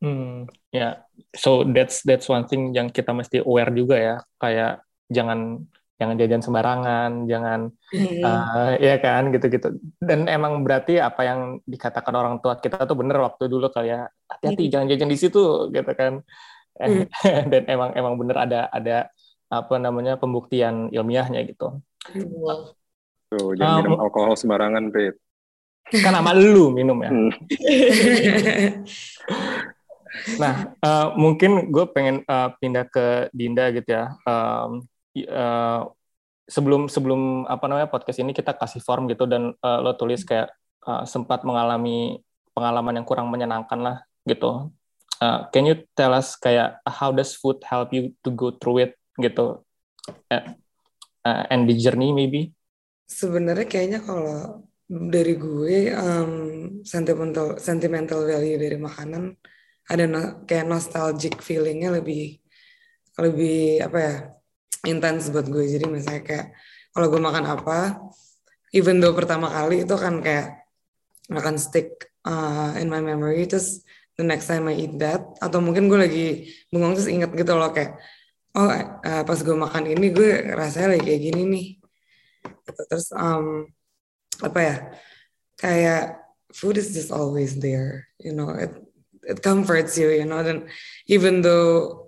hmm 0.00 0.48
ya 0.72 0.80
yeah. 0.80 0.94
so 1.36 1.62
that's 1.68 2.00
that's 2.02 2.26
one 2.26 2.48
thing 2.48 2.72
yang 2.72 2.88
kita 2.88 3.12
mesti 3.12 3.44
aware 3.44 3.70
juga 3.70 3.96
ya 4.00 4.16
kayak 4.40 4.80
jangan 5.12 5.68
jangan 6.02 6.18
jajan 6.18 6.42
sembarangan 6.42 7.10
jangan 7.30 7.60
hmm. 7.94 8.22
uh, 8.26 8.74
ya 8.82 8.98
kan 8.98 9.30
gitu-gitu 9.30 9.78
dan 10.02 10.26
emang 10.26 10.66
berarti 10.66 10.98
apa 10.98 11.22
yang 11.22 11.40
dikatakan 11.62 12.14
orang 12.18 12.42
tua 12.42 12.58
kita 12.58 12.82
tuh 12.82 12.98
bener 12.98 13.22
waktu 13.22 13.46
dulu 13.46 13.70
kayak 13.70 14.10
hati-hati 14.26 14.66
hmm. 14.66 14.72
jangan 14.74 14.86
jajan 14.90 15.10
di 15.14 15.18
situ 15.20 15.70
gitu 15.70 15.92
kan 15.94 16.26
hmm. 16.82 17.06
dan 17.54 17.62
emang 17.70 17.94
emang 17.94 18.14
bener 18.18 18.36
ada 18.42 18.60
ada 18.74 19.06
apa 19.52 19.76
namanya 19.78 20.18
pembuktian 20.18 20.90
ilmiahnya 20.90 21.46
gitu 21.46 21.78
wow. 22.42 22.74
Tuh, 23.32 23.56
jangan 23.56 23.72
uh, 23.72 23.76
minum 23.80 23.96
alkohol 23.96 24.36
sembarangan, 24.36 24.92
Pit. 24.92 25.16
Kan 25.88 26.12
sama 26.12 26.36
lu 26.36 26.68
minum 26.68 27.00
ya. 27.00 27.08
Hmm. 27.08 27.32
nah, 30.42 30.76
uh, 30.84 31.16
mungkin 31.16 31.72
gue 31.72 31.84
pengen 31.96 32.28
uh, 32.28 32.52
pindah 32.60 32.84
ke 32.92 33.32
Dinda 33.32 33.72
gitu 33.72 33.88
ya. 33.88 34.12
Um, 34.28 34.84
uh, 35.16 35.88
sebelum 36.44 36.92
sebelum 36.92 37.48
apa 37.48 37.64
namanya 37.72 37.88
podcast 37.88 38.20
ini 38.20 38.36
kita 38.36 38.52
kasih 38.52 38.84
form 38.84 39.08
gitu 39.08 39.24
dan 39.24 39.56
uh, 39.64 39.78
lo 39.80 39.96
tulis 39.96 40.28
kayak 40.28 40.52
uh, 40.84 41.08
sempat 41.08 41.40
mengalami 41.48 42.20
pengalaman 42.52 43.00
yang 43.00 43.08
kurang 43.08 43.32
menyenangkan 43.32 43.80
lah 43.80 43.96
gitu. 44.28 44.68
Uh, 45.24 45.48
can 45.54 45.64
you 45.64 45.80
tell 45.96 46.12
us 46.12 46.36
kayak 46.36 46.84
how 46.84 47.08
does 47.14 47.32
food 47.32 47.56
help 47.64 47.88
you 47.96 48.12
to 48.20 48.28
go 48.28 48.52
through 48.52 48.84
it 48.84 48.92
gitu? 49.16 49.64
Uh, 50.28 50.44
uh, 51.24 51.48
and 51.48 51.64
the 51.64 51.78
journey 51.78 52.12
maybe? 52.12 52.52
Sebenarnya 53.12 53.66
kayaknya 53.68 54.00
kalau 54.00 54.64
dari 54.88 55.36
gue 55.36 55.92
um, 55.92 56.32
sentimental 56.84 57.60
sentimental 57.60 58.24
value 58.24 58.56
dari 58.60 58.76
makanan 58.80 59.36
ada 59.88 60.04
no, 60.08 60.20
kayak 60.48 60.68
nostalgic 60.68 61.40
feelingnya 61.44 61.92
lebih 62.00 62.40
lebih 63.20 63.84
apa 63.84 63.98
ya 64.00 64.14
intens 64.88 65.28
buat 65.28 65.46
gue. 65.46 65.64
Jadi 65.68 65.84
misalnya 65.92 66.24
kayak 66.24 66.46
kalau 66.92 67.06
gue 67.12 67.20
makan 67.20 67.44
apa 67.48 67.78
even 68.72 69.00
though 69.00 69.12
pertama 69.16 69.48
kali 69.52 69.84
itu 69.84 69.96
kan 69.96 70.20
kayak 70.24 70.64
akan 71.32 71.56
stick 71.56 72.12
uh, 72.28 72.76
in 72.76 72.88
my 72.88 73.00
memory 73.00 73.48
terus 73.48 73.84
the 74.16 74.24
next 74.24 74.48
time 74.48 74.68
I 74.68 74.76
eat 74.76 74.96
that 75.00 75.24
atau 75.40 75.60
mungkin 75.64 75.88
gue 75.88 75.98
lagi 76.00 76.26
bengong 76.68 76.96
terus 76.96 77.08
inget 77.08 77.32
gitu 77.32 77.56
loh 77.56 77.72
kayak 77.72 77.96
oh 78.56 78.68
uh, 78.68 79.22
pas 79.24 79.38
gue 79.40 79.56
makan 79.56 79.84
ini 79.88 80.12
gue 80.12 80.52
rasanya 80.52 80.96
lagi 80.96 81.04
kayak 81.08 81.22
gini 81.32 81.42
nih 81.48 81.66
gitu. 82.66 82.82
terus 82.88 83.08
um, 83.14 83.66
apa 84.42 84.58
ya 84.58 84.76
kayak 85.58 86.04
food 86.52 86.78
is 86.78 86.90
just 86.94 87.10
always 87.14 87.58
there 87.58 88.08
you 88.18 88.34
know 88.34 88.50
it 88.54 88.72
it 89.22 89.38
comforts 89.40 89.94
you 89.98 90.10
you 90.10 90.26
know 90.26 90.42
dan 90.42 90.66
even 91.06 91.40
though 91.40 91.98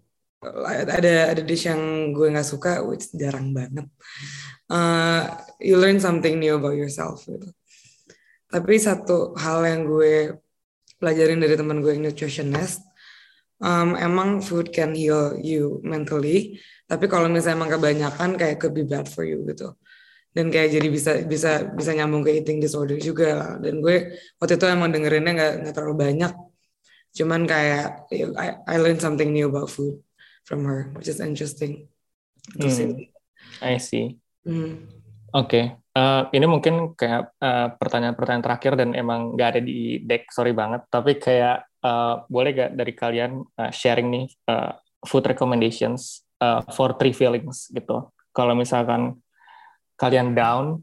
ada 0.44 1.32
ada 1.32 1.40
dish 1.40 1.64
yang 1.64 2.12
gue 2.12 2.28
nggak 2.28 2.44
suka 2.44 2.84
which 2.84 3.08
jarang 3.16 3.56
banget. 3.56 3.88
Uh, 4.68 5.24
you 5.56 5.80
learn 5.80 5.96
something 5.96 6.36
new 6.36 6.60
about 6.60 6.76
yourself 6.76 7.24
gitu. 7.24 7.48
Tapi 8.52 8.76
satu 8.76 9.32
hal 9.40 9.64
yang 9.64 9.88
gue 9.88 10.36
pelajarin 11.00 11.40
dari 11.40 11.56
teman 11.56 11.80
gue 11.80 11.96
yang 11.96 12.04
nutritionist 12.08 12.84
um, 13.60 13.92
emang 13.98 14.40
food 14.40 14.72
can 14.72 14.96
heal 14.96 15.36
you 15.36 15.78
mentally 15.84 16.56
tapi 16.88 17.08
kalau 17.08 17.28
misalnya 17.28 17.60
emang 17.60 17.72
kebanyakan 17.76 18.30
kayak 18.40 18.56
could 18.56 18.72
be 18.72 18.86
bad 18.86 19.04
for 19.04 19.24
you 19.24 19.44
gitu 19.44 19.76
dan 20.34 20.50
kayak 20.50 20.74
jadi 20.74 20.88
bisa 20.90 21.12
bisa 21.24 21.62
bisa 21.70 21.94
nyambung 21.94 22.26
ke 22.26 22.34
eating 22.34 22.58
disorder 22.58 22.98
juga. 22.98 23.38
Lah 23.38 23.52
dan 23.62 23.78
gue 23.78 24.18
waktu 24.42 24.58
itu 24.58 24.66
emang 24.66 24.90
dengerinnya 24.90 25.32
nggak 25.32 25.52
nggak 25.62 25.74
terlalu 25.78 25.96
banyak. 26.10 26.32
Cuman 27.14 27.46
kayak 27.46 28.10
I, 28.10 28.58
I 28.66 28.76
learned 28.82 28.98
something 28.98 29.30
new 29.30 29.46
about 29.46 29.70
food 29.70 30.02
from 30.42 30.66
her 30.66 30.90
which 30.98 31.06
is 31.06 31.22
interesting. 31.22 31.86
Hmm. 32.58 33.06
I 33.62 33.78
see. 33.78 34.18
Hmm. 34.44 34.90
oke. 35.32 35.48
Okay. 35.48 35.64
uh, 35.96 36.28
ini 36.34 36.44
mungkin 36.44 36.92
kayak 36.98 37.32
uh, 37.40 37.72
pertanyaan-pertanyaan 37.78 38.44
terakhir 38.44 38.72
dan 38.76 38.92
emang 38.92 39.38
nggak 39.38 39.48
ada 39.56 39.60
di 39.62 40.02
deck 40.02 40.28
sorry 40.34 40.50
banget. 40.50 40.84
Tapi 40.90 41.16
kayak 41.16 41.64
uh, 41.80 42.26
boleh 42.26 42.50
gak 42.52 42.70
dari 42.74 42.92
kalian 42.92 43.40
uh, 43.40 43.70
sharing 43.70 44.10
nih 44.10 44.26
uh, 44.50 44.74
food 45.06 45.24
recommendations 45.24 46.26
uh, 46.42 46.60
for 46.74 46.98
three 46.98 47.14
feelings 47.14 47.70
gitu. 47.70 48.10
Kalau 48.34 48.58
misalkan 48.58 49.14
kalian 49.94 50.34
down, 50.34 50.82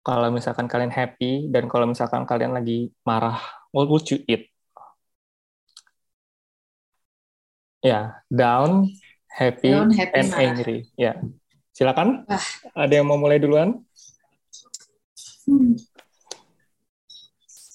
kalau 0.00 0.32
misalkan 0.32 0.64
kalian 0.64 0.92
happy, 0.92 1.48
dan 1.52 1.68
kalau 1.68 1.84
misalkan 1.88 2.24
kalian 2.24 2.56
lagi 2.56 2.88
marah, 3.04 3.40
what 3.72 3.86
would 3.88 4.04
you 4.08 4.20
eat? 4.24 4.48
Ya, 7.80 7.88
yeah, 7.88 8.04
down, 8.28 8.92
happy, 9.32 9.72
down, 9.72 9.88
happy 9.92 10.16
and 10.20 10.28
marah. 10.28 10.44
angry. 10.44 10.78
Ya, 10.96 11.04
yeah. 11.04 11.16
silakan. 11.72 12.28
Ah. 12.28 12.44
Ada 12.76 13.00
yang 13.00 13.08
mau 13.08 13.16
mulai 13.16 13.40
duluan? 13.40 13.80
Hmm. 15.48 15.80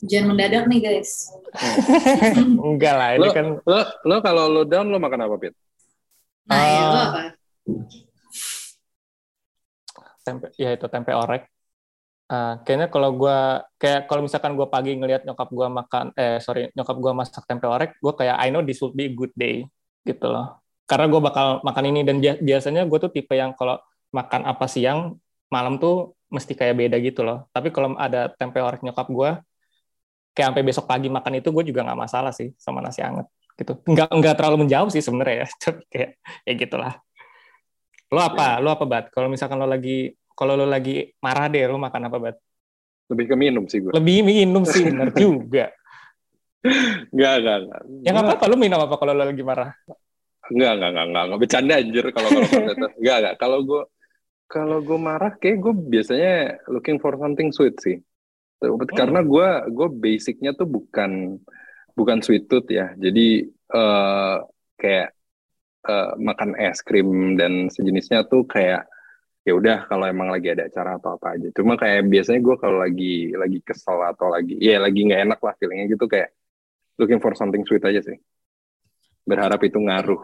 Jangan 0.05 0.25
mendadak 0.33 0.69
nih 0.69 0.79
guys. 0.85 1.33
Enggak 2.69 2.93
lah, 2.93 3.09
ini 3.17 3.25
lo, 3.25 3.33
kan. 3.33 3.47
Lo, 3.65 3.79
lo 4.05 4.15
kalau 4.21 4.45
lo 4.45 4.61
down 4.61 4.93
lo 4.93 5.01
makan 5.01 5.25
apa, 5.25 5.35
Pit? 5.41 5.53
Nah, 6.45 6.53
uh, 6.53 6.65
ya, 6.69 6.83
lo 6.85 6.99
apa? 7.01 7.21
Tempe 10.25 10.45
ya 10.57 10.69
itu 10.75 10.85
tempe 10.89 11.11
orek. 11.13 11.41
Uh, 12.25 12.57
kayaknya 12.65 12.89
kalau 12.89 13.13
gue 13.13 13.37
kayak 13.77 14.09
kalau 14.09 14.25
misalkan 14.25 14.57
gue 14.57 14.65
pagi 14.65 14.97
ngelihat 14.97 15.29
nyokap 15.29 15.45
gue 15.53 15.67
makan 15.69 16.05
eh 16.17 16.41
sorry 16.41 16.73
nyokap 16.73 16.97
gue 16.97 17.11
masak 17.13 17.45
tempe 17.45 17.69
orek 17.69 18.01
gue 18.01 18.13
kayak 18.17 18.35
I 18.41 18.49
know 18.49 18.65
this 18.65 18.81
would 18.81 18.97
be 18.97 19.05
a 19.05 19.13
good 19.13 19.29
day 19.37 19.69
gitu 20.01 20.25
loh. 20.33 20.57
Karena 20.89 21.05
gue 21.05 21.21
bakal 21.21 21.61
makan 21.61 21.85
ini 21.93 22.01
dan 22.01 22.17
biasanya 22.21 22.89
gue 22.89 22.97
tuh 22.97 23.11
tipe 23.13 23.33
yang 23.37 23.53
kalau 23.53 23.77
makan 24.09 24.41
apa 24.49 24.65
siang 24.65 25.21
malam 25.53 25.77
tuh 25.77 26.17
mesti 26.33 26.57
kayak 26.57 26.75
beda 26.81 26.97
gitu 26.97 27.21
loh. 27.21 27.45
Tapi 27.53 27.69
kalau 27.69 27.93
ada 27.93 28.33
tempe 28.33 28.57
orek 28.57 28.81
nyokap 28.81 29.05
gue 29.05 29.29
kayak 30.33 30.47
sampai 30.51 30.63
besok 30.65 30.85
pagi 30.89 31.07
makan 31.13 31.39
itu 31.39 31.49
gue 31.53 31.63
juga 31.69 31.85
nggak 31.85 31.99
masalah 32.09 32.33
sih 32.33 32.49
sama 32.57 32.81
nasi 32.81 33.05
anget 33.05 33.29
gitu. 33.53 33.77
Nggak 33.85 34.09
nggak 34.09 34.33
terlalu 34.33 34.65
menjauh 34.65 34.89
sih 34.89 35.05
sebenarnya 35.05 35.45
ya 35.45 35.47
tapi 35.63 35.81
kayak 35.93 36.09
ya 36.41 36.53
gitulah 36.57 37.04
lo 38.11 38.21
apa 38.21 38.59
ya. 38.59 38.63
lo 38.63 38.69
apa 38.73 38.85
bat 38.85 39.05
kalau 39.09 39.27
misalkan 39.31 39.57
lo 39.57 39.67
lagi 39.69 40.13
kalau 40.35 40.53
lo 40.53 40.67
lagi 40.67 41.09
marah 41.23 41.47
deh 41.49 41.65
lo 41.65 41.79
makan 41.79 42.11
apa 42.11 42.17
bat 42.17 42.35
lebih 43.09 43.25
ke 43.31 43.35
minum 43.37 43.63
sih 43.69 43.81
gue 43.81 43.91
lebih 43.93 44.25
minum 44.25 44.63
sih 44.65 44.85
benar 44.91 45.09
juga 45.13 45.71
Enggak, 47.13 47.33
enggak, 47.41 47.57
enggak. 47.61 47.81
Ya 48.01 48.09
nggak 48.09 48.25
apa-apa, 48.25 48.45
lu 48.49 48.57
minum 48.57 48.79
apa 48.81 48.95
kalau 48.97 49.13
lu 49.13 49.21
lagi 49.21 49.43
marah? 49.45 49.69
Enggak, 50.49 50.71
enggak, 50.77 50.89
enggak, 50.89 51.05
enggak, 51.05 51.23
enggak 51.25 51.39
bercanda 51.41 51.73
anjir 51.77 52.05
kalau 52.09 52.29
kalau. 52.33 52.49
Enggak, 52.97 53.17
enggak. 53.21 53.35
Kalau 53.37 53.59
gue 53.61 53.81
kalau 54.45 54.77
gue 54.81 54.99
marah 55.01 55.33
kayak 55.37 55.57
gue 55.61 55.73
biasanya 55.73 56.33
looking 56.69 56.97
for 57.01 57.17
something 57.17 57.49
sweet 57.53 57.77
sih. 57.81 57.97
Hmm. 58.61 58.81
Karena 58.89 59.21
gue 59.21 59.47
gue 59.73 59.87
basicnya 59.93 60.57
tuh 60.57 60.65
bukan 60.69 61.41
bukan 61.93 62.17
sweet 62.21 62.49
tooth 62.49 62.69
ya. 62.69 62.93
Jadi 62.97 63.45
uh, 63.73 64.41
kayak 64.77 65.14
uh, 65.85 66.17
makan 66.17 66.57
es 66.57 66.81
krim 66.81 67.39
dan 67.39 67.69
sejenisnya 67.69 68.25
tuh 68.25 68.43
kayak 68.45 68.89
ya 69.45 69.53
udah 69.53 69.85
kalau 69.85 70.09
emang 70.09 70.33
lagi 70.33 70.49
ada 70.51 70.65
acara 70.65 70.97
atau 70.97 71.15
apa 71.15 71.37
aja. 71.37 71.47
Cuma 71.53 71.77
kayak 71.77 72.09
biasanya 72.09 72.41
gue 72.41 72.55
kalau 72.57 72.77
lagi 72.81 73.31
lagi 73.37 73.59
kesel 73.61 74.01
atau 74.01 74.33
lagi 74.33 74.57
ya 74.57 74.81
lagi 74.81 75.05
nggak 75.05 75.21
enak 75.29 75.39
lah 75.39 75.53
feelingnya 75.61 75.93
gitu 75.93 76.05
kayak 76.09 76.33
looking 76.97 77.21
for 77.21 77.37
something 77.37 77.61
sweet 77.63 77.85
aja 77.85 78.01
sih. 78.01 78.17
Berharap 79.23 79.61
itu 79.61 79.77
ngaruh. 79.77 80.21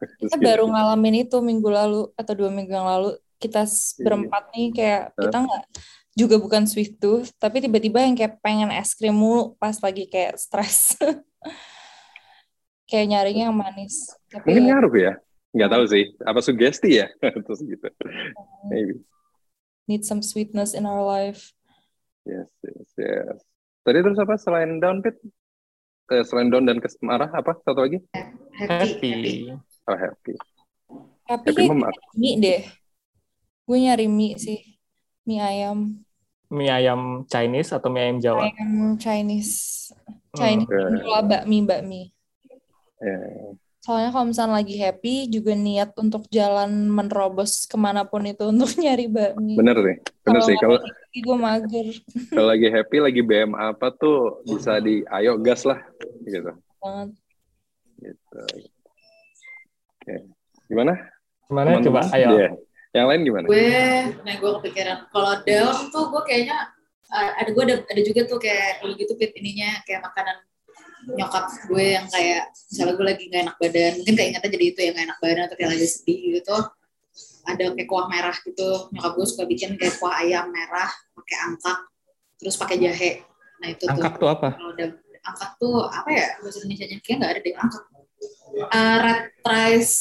Kita 0.20 0.40
baru 0.40 0.68
ngalamin 0.68 1.28
itu 1.28 1.36
minggu 1.44 1.68
lalu 1.68 2.08
atau 2.16 2.32
dua 2.32 2.50
minggu 2.50 2.72
yang 2.72 2.88
lalu 2.88 3.16
kita 3.44 3.62
iya. 3.68 4.00
berempat 4.00 4.42
nih 4.56 4.68
kayak 4.72 5.02
kita 5.20 5.36
nggak 5.44 5.62
juga 6.14 6.36
bukan 6.38 6.62
sweet 6.64 6.96
tooth 6.96 7.34
tapi 7.36 7.60
tiba-tiba 7.60 8.00
yang 8.00 8.14
kayak 8.16 8.38
pengen 8.40 8.70
es 8.70 8.94
krim 8.94 9.12
mulu 9.12 9.58
pas 9.58 9.74
lagi 9.82 10.06
kayak 10.08 10.38
stres 10.38 10.96
kayak 12.94 13.10
nyarinya 13.10 13.50
yang 13.50 13.58
manis 13.58 14.14
tapi 14.34 14.50
mungkin 14.50 14.64
ngaruh 14.66 14.94
ya? 14.98 15.12
Nggak 15.54 15.70
tahu 15.70 15.84
sih. 15.86 16.04
Apa 16.26 16.40
sugesti 16.42 16.90
ya? 16.98 17.06
Terus 17.46 17.60
gitu. 17.62 17.88
Maybe. 18.66 18.98
Need 19.86 20.02
some 20.02 20.26
sweetness 20.26 20.74
in 20.74 20.82
our 20.82 21.06
life. 21.06 21.54
Yes 22.26 22.50
yes 22.64 22.88
yes. 22.98 23.38
Tadi 23.84 24.00
terus 24.00 24.16
apa? 24.16 24.40
Selain 24.40 24.80
down 24.80 25.04
pit? 25.04 25.12
Eh, 26.08 26.24
selain 26.24 26.48
down 26.48 26.64
dan 26.64 26.80
marah 27.04 27.28
apa? 27.28 27.52
Satu 27.60 27.84
lagi? 27.84 28.00
Happy 28.56 29.12
happy. 29.12 29.34
oh 29.84 29.98
happy. 30.00 30.34
Happy, 31.28 31.52
happy 31.52 31.68
mie 32.16 32.40
deh. 32.40 32.64
Gue 33.68 33.78
nyari 33.84 34.08
mie 34.08 34.40
sih. 34.40 34.80
Mie 35.28 35.44
ayam. 35.44 36.00
Mie 36.48 36.72
ayam 36.72 37.28
Chinese 37.28 37.76
atau 37.76 37.92
mie 37.92 38.08
ayam 38.08 38.18
Jawa? 38.24 38.48
Ayam 38.48 38.96
Chinese. 38.96 39.92
Chinese 40.32 40.64
hmm. 40.64 41.04
okay. 41.04 41.22
bakmi 41.28 41.58
bakmi 41.60 42.13
yeah. 43.04 43.52
soalnya 43.84 44.10
kalau 44.16 44.26
misalnya 44.32 44.64
lagi 44.64 44.76
happy 44.80 45.28
juga 45.28 45.52
niat 45.52 45.92
untuk 46.00 46.24
jalan 46.32 46.88
menerobos 46.88 47.68
ke 47.68 47.76
mana 47.76 48.08
pun 48.08 48.24
itu 48.24 48.48
untuk 48.48 48.72
nyari 48.82 49.12
bakmi. 49.12 49.60
Bener 49.60 49.76
sih 49.76 49.96
bener 50.24 50.40
kalo 50.40 50.48
sih. 50.48 50.56
kalau 50.56 50.78
gue 51.12 51.36
mager. 51.36 51.86
kalau 52.32 52.48
lagi 52.48 52.68
happy 52.72 52.96
lagi 53.04 53.20
BM 53.20 53.52
apa 53.52 53.92
tuh 53.92 54.40
bisa 54.48 54.80
di 54.80 55.04
ayo 55.12 55.36
gas 55.36 55.68
lah 55.68 55.84
gitu. 56.24 56.56
Banget. 56.80 57.08
Gitu. 58.00 58.40
Oke. 60.00 60.14
Gimana? 60.68 60.92
Gimana? 61.48 61.68
Teman 61.76 61.84
coba 61.84 62.00
ayo. 62.16 62.28
Yeah. 62.40 62.52
Yang 62.94 63.06
lain 63.10 63.20
gimana? 63.26 63.46
Gue, 63.50 63.68
nah 64.22 64.34
gue 64.38 64.50
kepikiran. 64.62 64.98
Kalau 65.10 65.32
down 65.42 65.76
tuh 65.90 66.04
gue 66.14 66.22
kayaknya 66.30 66.56
uh, 67.10 67.30
ada 67.42 67.50
gue 67.50 67.62
ada, 67.66 67.76
ada 67.90 68.00
juga 68.06 68.20
tuh 68.28 68.38
kayak 68.38 68.86
gitu 68.94 69.12
pit 69.18 69.34
ininya 69.34 69.82
kayak 69.82 70.06
makanan 70.06 70.36
nyokap 71.12 71.44
gue 71.68 71.86
yang 71.96 72.06
kayak 72.08 72.48
misalnya 72.72 72.94
gue 72.96 73.06
lagi 73.06 73.24
gak 73.28 73.42
enak 73.44 73.56
badan 73.60 73.92
mungkin 74.00 74.14
kayak 74.16 74.28
ingatnya 74.32 74.50
jadi 74.56 74.66
itu 74.66 74.80
yang 74.80 74.94
gak 74.96 75.06
enak 75.08 75.18
badan 75.20 75.42
atau 75.48 75.56
kayak 75.56 75.70
lagi 75.76 75.86
sedih 75.88 76.20
gitu 76.40 76.56
ada 77.44 77.64
kayak 77.76 77.88
kuah 77.88 78.06
merah 78.08 78.36
gitu 78.40 78.68
nyokap 78.92 79.12
gue 79.16 79.26
suka 79.28 79.44
bikin 79.44 79.70
kayak 79.76 79.94
kuah 80.00 80.14
ayam 80.24 80.48
merah 80.48 80.90
pakai 81.16 81.36
angkat 81.52 81.78
terus 82.40 82.54
pakai 82.56 82.76
jahe 82.80 83.10
nah 83.60 83.68
itu 83.68 83.84
angkat 83.84 84.12
tuh, 84.16 84.20
tuh 84.24 84.28
apa 84.32 84.48
kalau 84.56 84.70
ada 84.72 84.86
angkat 85.24 85.50
tuh 85.60 85.76
apa 85.88 86.08
ya 86.12 86.26
bahasa 86.40 86.58
Indonesia 86.64 86.86
nya 86.88 86.98
kayak 87.00 87.16
nggak 87.20 87.30
ada 87.32 87.40
deh 87.40 87.54
angkat 87.56 87.82
uh, 88.72 88.96
red 89.04 89.22
rice 89.44 89.96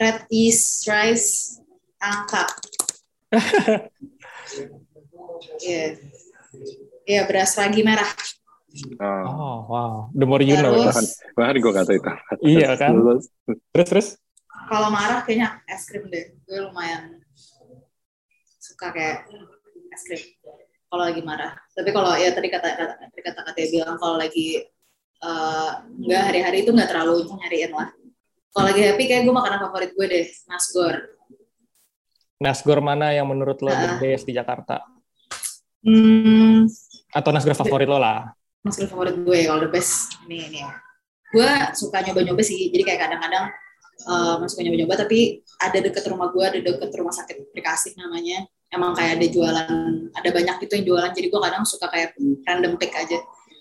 red 0.00 0.18
yeast 0.32 0.88
rice 0.88 1.62
angka. 2.02 2.44
Iya. 5.62 5.98
Iya, 7.02 7.22
beras 7.26 7.58
ragi 7.58 7.82
merah. 7.82 8.06
Oh. 9.00 9.24
oh, 9.28 9.58
wow. 9.68 9.92
The 10.16 10.24
more 10.24 10.40
you 10.40 10.56
know. 10.56 10.72
Bahan, 10.72 11.06
bahan 11.36 11.56
gue 11.60 11.72
kata 11.72 11.92
itu. 11.92 12.10
iya 12.44 12.72
kan? 12.80 12.96
Terus, 13.72 13.88
terus? 13.88 14.08
Kalau 14.48 14.88
marah 14.88 15.20
kayaknya 15.26 15.60
es 15.68 15.84
krim 15.84 16.08
deh. 16.08 16.32
Gue 16.48 16.58
lumayan 16.64 17.20
suka 18.56 18.94
kayak 18.96 19.28
es 19.92 20.02
krim. 20.08 20.22
Kalau 20.88 21.02
lagi 21.04 21.20
marah. 21.20 21.52
Tapi 21.72 21.90
kalau 21.92 22.16
ya 22.16 22.32
tadi 22.32 22.48
kata 22.48 22.68
kata 22.72 22.94
tadi 23.08 23.20
kata 23.20 23.40
kata 23.44 23.60
bilang 23.68 23.96
kalau 24.00 24.16
lagi 24.16 24.64
uh, 25.20 25.84
nggak 25.88 26.22
hari-hari 26.32 26.64
itu 26.64 26.70
nggak 26.72 26.88
terlalu 26.88 27.28
nyariin 27.28 27.72
lah. 27.72 27.92
Kalau 28.52 28.64
lagi 28.68 28.80
happy 28.84 29.04
kayak 29.08 29.22
gue 29.24 29.32
makanan 29.32 29.64
favorit 29.64 29.90
gue 29.96 30.06
deh, 30.08 30.26
nasgor. 30.48 30.96
Nasgor 32.36 32.84
mana 32.84 33.16
yang 33.16 33.24
menurut 33.24 33.64
lo 33.64 33.72
uh, 33.72 33.76
the 33.76 33.88
ah. 33.88 33.98
best 34.00 34.28
di 34.28 34.36
Jakarta? 34.36 34.84
Hmm, 35.82 36.70
Atau 37.10 37.34
Nasgor 37.34 37.58
favorit 37.58 37.90
lo 37.90 37.98
lah? 37.98 38.30
Nasgor 38.62 38.86
favorit 38.86 39.16
gue 39.18 39.38
kalau 39.46 39.60
the 39.66 39.70
best 39.70 40.16
ini 40.26 40.46
ini 40.46 40.58
ya. 40.62 40.70
Gue 41.32 41.50
suka 41.74 42.04
nyoba-nyoba 42.04 42.42
sih. 42.44 42.70
Jadi 42.70 42.82
kayak 42.86 43.00
kadang-kadang 43.08 43.50
uh, 44.06 44.38
suka 44.46 44.62
nyoba-nyoba 44.62 44.94
tapi 45.02 45.42
ada 45.58 45.78
deket 45.78 46.04
rumah 46.06 46.30
gue, 46.30 46.44
ada 46.44 46.58
deket 46.62 46.90
rumah 46.94 47.14
sakit 47.14 47.50
Bekasi 47.56 47.98
namanya. 47.98 48.46
Emang 48.72 48.96
kayak 48.96 49.20
ada 49.20 49.26
jualan, 49.28 50.08
ada 50.16 50.28
banyak 50.32 50.56
gitu 50.64 50.72
yang 50.80 50.86
jualan. 50.88 51.10
Jadi 51.12 51.26
gue 51.28 51.40
kadang 51.42 51.64
suka 51.66 51.86
kayak 51.92 52.16
random 52.48 52.78
pick 52.80 52.94
aja. 52.94 53.18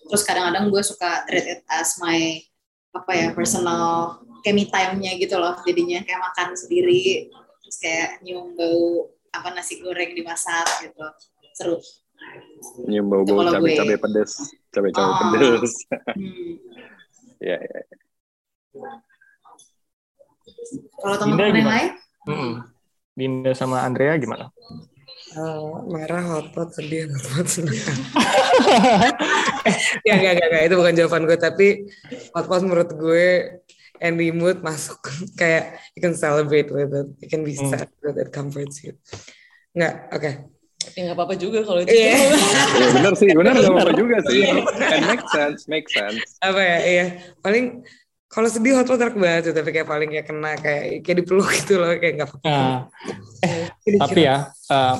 Terus 0.07 0.23
kadang-kadang 0.23 0.69
gue 0.69 0.81
suka 0.83 1.25
treat 1.27 1.47
it 1.47 1.61
as 1.67 1.97
my 1.99 2.39
apa 2.91 3.11
ya 3.15 3.27
personal 3.31 4.19
me 4.49 4.65
time-nya 4.67 5.15
gitu 5.21 5.37
loh 5.37 5.53
jadinya 5.63 6.01
kayak 6.01 6.19
makan 6.19 6.57
sendiri 6.57 7.29
terus 7.61 7.77
kayak 7.77 8.19
nyium 8.25 8.57
bau 8.57 9.13
apa 9.31 9.53
nasi 9.53 9.79
goreng 9.79 10.17
dimasak 10.17 10.65
gitu 10.83 11.05
seru 11.53 11.77
nyium 12.87 13.09
bau 13.09 13.23
bau 13.25 13.45
cabai 13.49 13.73
cabai 13.77 13.97
pedes. 13.97 14.53
Cabai 14.69 14.91
cabai 14.93 15.11
oh. 15.11 15.17
pedes. 15.35 15.73
Hmm. 15.91 16.53
ya 17.41 17.57
ya 17.57 17.81
kalau 21.01 21.15
teman-teman 21.19 21.57
yang 21.57 21.67
lain? 21.69 21.91
Hmm. 22.29 22.53
Dinda 23.17 23.51
sama 23.57 23.83
Andrea 23.83 24.15
gimana? 24.15 24.53
Uh, 25.31 25.83
merah 25.87 26.23
hotpot 26.27 26.75
sedih 26.75 27.07
hotpot 27.07 27.47
senang 27.47 27.71
ya 30.07 30.19
gak, 30.19 30.33
gak, 30.43 30.47
gak 30.51 30.63
itu 30.67 30.75
bukan 30.75 30.91
jawaban 30.91 31.23
gue 31.23 31.39
tapi 31.39 31.67
hotpot 32.35 32.67
menurut 32.67 32.91
gue 32.99 33.27
and 34.01 34.17
the 34.17 34.33
mood 34.33 34.59
masuk. 34.65 34.97
Kayak 35.39 35.79
you 35.93 36.01
can 36.01 36.17
celebrate 36.17 36.67
with 36.73 36.91
it. 36.91 37.07
You 37.21 37.29
can 37.29 37.45
be 37.45 37.53
hmm. 37.53 37.69
sad 37.69 37.87
with 38.01 38.17
it 38.17 38.33
comforts 38.33 38.81
you. 38.83 38.97
Nggak 39.77 39.93
oke. 40.11 40.19
okay. 40.19 40.33
Ya 40.95 40.99
nggak 41.09 41.17
apa-apa 41.17 41.35
juga 41.37 41.59
kalau 41.61 41.79
itu. 41.83 41.93
Iya. 41.93 42.11
yeah, 42.79 42.91
benar 42.95 43.13
sih, 43.17 43.29
benar 43.31 43.53
nggak 43.57 43.71
apa-apa 43.71 43.93
juga 43.93 44.17
sih. 44.27 44.41
And 44.79 45.03
make 45.07 45.25
sense, 45.29 45.59
make 45.69 45.87
sense. 45.87 46.19
Apa 46.41 46.61
ya, 46.61 46.77
iya. 46.83 47.05
Paling 47.39 47.85
kalau 48.31 48.47
sedih 48.47 48.79
hot 48.79 48.87
water 48.87 49.11
banget 49.13 49.51
tuh, 49.51 49.53
tapi 49.59 49.69
kayak 49.75 49.87
paling 49.91 50.09
kayak 50.09 50.27
kena 50.27 50.51
kayak 50.55 51.03
kayak 51.03 51.17
dipeluk 51.23 51.49
gitu 51.51 51.77
loh, 51.77 51.91
kayak 51.99 52.13
nggak 52.21 52.29
apa-apa. 52.31 52.47
Uh, 52.47 52.79
eh, 53.43 53.97
tapi 53.99 54.19
ya, 54.23 54.47
uh, 54.71 54.73
eh, 54.73 54.95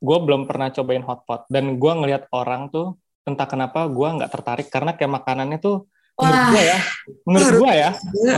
gue 0.00 0.18
belum 0.24 0.48
pernah 0.48 0.72
cobain 0.72 1.04
hotpot 1.04 1.44
dan 1.52 1.76
gue 1.76 1.92
ngelihat 1.92 2.32
orang 2.32 2.72
tuh 2.72 2.96
entah 3.28 3.44
kenapa 3.44 3.84
gue 3.84 4.08
nggak 4.16 4.32
tertarik 4.32 4.68
karena 4.72 4.96
kayak 4.96 5.12
makanannya 5.20 5.60
tuh 5.60 5.89
menurut 6.20 6.46
gue 6.52 6.62
ya. 6.62 6.78
Menurut 7.24 7.54
gue 7.56 7.72
ya 7.72 7.90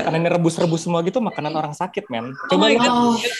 makanan 0.02 0.18
ini 0.22 0.28
rebus-rebus 0.30 0.80
semua 0.86 1.00
gitu 1.02 1.18
makanan 1.18 1.52
orang 1.58 1.74
sakit 1.74 2.04
men. 2.08 2.32
Coba 2.46 2.64
oh 2.70 2.72
lo 2.72 2.88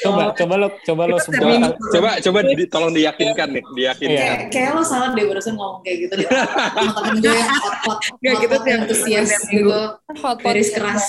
coba 0.03 0.23
coba 0.35 0.55
lo 0.59 0.69
coba 0.83 1.03
lo 1.07 1.17
coba 1.23 1.55
coba 1.71 2.11
coba 2.19 2.39
di, 2.45 2.65
tolong 2.67 2.93
diyakinkan 2.93 3.49
nih 3.55 3.65
diyakinkan. 3.75 4.19
Kayak, 4.19 4.39
kayak 4.51 4.71
lo 4.75 4.83
salah 4.83 5.09
deh 5.15 5.25
barusan 5.25 5.55
ngomong 5.55 5.81
kayak 5.87 5.97
gitu 6.09 6.15
deh. 6.21 6.29
Temen 6.29 7.17
gue 7.23 7.35
yang 7.35 7.51
hot 7.57 7.77
hot 7.87 8.01
hot 8.11 8.39
kita 8.43 8.57
hot 8.59 8.67
antusias 8.69 9.31
gitu. 9.49 9.79
hot 10.21 10.39
garis 10.43 10.71
keras. 10.75 11.05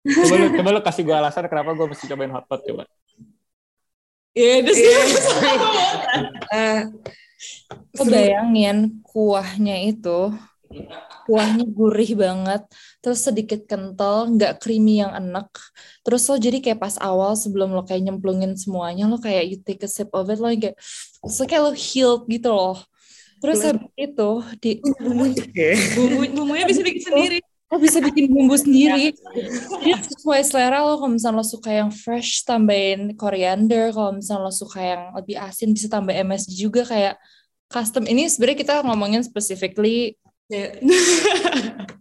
Coba 0.00 0.34
lo 0.38 0.46
coba 0.56 0.68
lo 0.72 0.80
kasih 0.80 1.02
gue 1.04 1.16
alasan 1.16 1.44
kenapa 1.50 1.70
gue 1.76 1.86
mesti 1.90 2.04
cobain 2.08 2.32
hot 2.32 2.46
pot 2.48 2.60
coba. 2.64 2.84
Iya, 4.30 4.52
itu 4.62 4.72
sih. 4.78 4.86
Uh, 6.50 6.82
bayangin 8.10 9.00
kuahnya 9.06 9.86
itu 9.86 10.34
kuahnya 11.26 11.66
gurih 11.66 12.14
banget 12.14 12.62
terus 13.02 13.26
sedikit 13.26 13.66
kental 13.66 14.30
nggak 14.34 14.62
creamy 14.62 15.02
yang 15.02 15.10
enak 15.10 15.50
terus 16.06 16.26
lo 16.30 16.38
jadi 16.38 16.62
kayak 16.62 16.78
pas 16.78 16.94
awal 17.02 17.34
sebelum 17.34 17.74
lo 17.74 17.82
kayak 17.82 18.06
nyemplungin 18.06 18.54
semuanya 18.54 19.10
lo 19.10 19.18
kayak 19.18 19.50
you 19.50 19.58
take 19.58 19.82
a 19.82 19.90
sip 19.90 20.10
of 20.14 20.30
it 20.30 20.38
lo 20.38 20.46
kayak 20.50 20.78
so 21.26 21.42
kayak 21.46 21.66
lo 21.66 21.72
healed 21.74 22.26
gitu 22.30 22.54
loh 22.54 22.78
Terus 23.40 23.58
habis 23.64 23.88
itu 23.96 24.30
di 24.60 24.70
bumbu 25.00 25.24
bumbunya 26.36 26.68
bisa 26.68 26.84
bikin 26.84 27.02
sendiri. 27.08 27.38
Lo 27.72 27.76
bisa 27.80 27.98
bikin 28.04 28.28
bumbu 28.28 28.54
sendiri. 28.60 29.16
Jadi 29.80 29.92
sesuai 30.12 30.40
selera 30.44 30.84
lo. 30.84 31.00
Kalau 31.00 31.10
misalnya 31.16 31.40
lo 31.40 31.46
suka 31.46 31.72
yang 31.72 31.88
fresh, 31.88 32.44
tambahin 32.44 33.16
coriander. 33.16 33.96
Kalau 33.96 34.12
misalnya 34.12 34.44
lo 34.44 34.52
suka 34.52 34.84
yang 34.84 35.02
lebih 35.16 35.40
asin, 35.40 35.72
bisa 35.72 35.88
tambah 35.88 36.12
MSG 36.12 36.52
juga 36.52 36.84
kayak 36.84 37.16
custom. 37.72 38.04
Ini 38.04 38.28
sebenarnya 38.28 38.58
kita 38.60 38.74
ngomongin 38.84 39.24
specifically. 39.24 40.20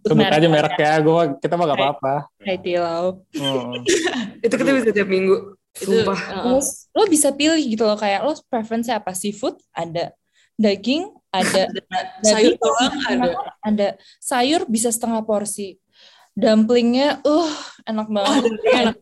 Sebut 0.03 0.25
aja 0.25 0.47
merek 0.49 0.75
ya, 0.75 0.97
gue 0.97 1.21
kita 1.37 1.53
mah 1.53 1.65
gak 1.69 1.79
apa-apa. 1.79 2.13
Hai 2.41 2.57
Tilau. 2.57 3.21
Hmm. 3.37 3.85
Itu 4.45 4.55
kita 4.57 4.71
bisa 4.73 4.89
tiap 4.89 5.07
minggu. 5.07 5.53
Itu, 5.77 6.01
Sumpah. 6.01 6.17
uh, 6.17 6.43
Terus 6.57 6.89
lo 6.97 7.03
bisa 7.05 7.29
pilih 7.29 7.61
gitu 7.61 7.85
loh 7.85 7.93
kayak 7.95 8.25
lo 8.25 8.33
preference 8.49 8.89
apa 8.89 9.13
seafood 9.13 9.53
ada 9.69 10.11
daging 10.57 11.07
ada 11.29 11.69
sayur 12.25 12.57
daging, 12.57 12.59
doang 12.59 12.93
ada. 13.05 13.27
ada 13.61 13.87
sayur 14.17 14.65
bisa 14.65 14.89
setengah 14.89 15.21
porsi 15.21 15.77
dumplingnya 16.33 17.21
uh 17.21 17.53
enak 17.85 18.07
Oh, 18.09 18.13
banget 18.17 18.43
enak. 18.65 18.95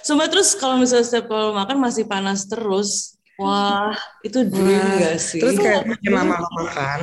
Sumpah 0.00 0.32
terus 0.32 0.56
kalau 0.56 0.80
misalnya 0.80 1.04
setiap 1.04 1.28
kalau 1.28 1.52
makan 1.52 1.76
masih 1.76 2.08
panas 2.08 2.48
terus. 2.48 3.20
Wah, 3.34 3.90
itu 4.22 4.46
dream 4.46 4.78
Wah, 4.78 4.94
gak 5.02 5.18
sih? 5.18 5.42
Terus 5.42 5.58
kayak 5.58 5.90
makin 5.90 6.10
lama 6.14 6.34
lo 6.38 6.48
makan, 6.54 7.00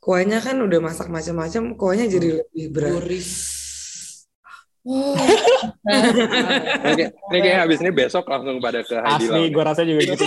kuahnya 0.00 0.40
kan 0.40 0.56
udah 0.56 0.80
masak 0.80 1.12
macam-macam, 1.12 1.76
kuahnya 1.76 2.06
jadi 2.08 2.28
lebih 2.40 2.66
berat. 2.72 2.92
gurih. 3.04 3.28
wow 4.80 5.12
Ini 6.80 6.92
kayak, 6.96 7.12
ini 7.12 7.38
kayak 7.44 7.58
habis 7.68 7.78
ini 7.84 7.92
besok 7.92 8.24
langsung 8.24 8.56
pada 8.64 8.80
ke 8.80 8.96
Heidi 8.96 9.28
Asli, 9.28 9.42
gue 9.52 9.62
rasa 9.62 9.84
juga 9.84 10.00
gitu. 10.08 10.24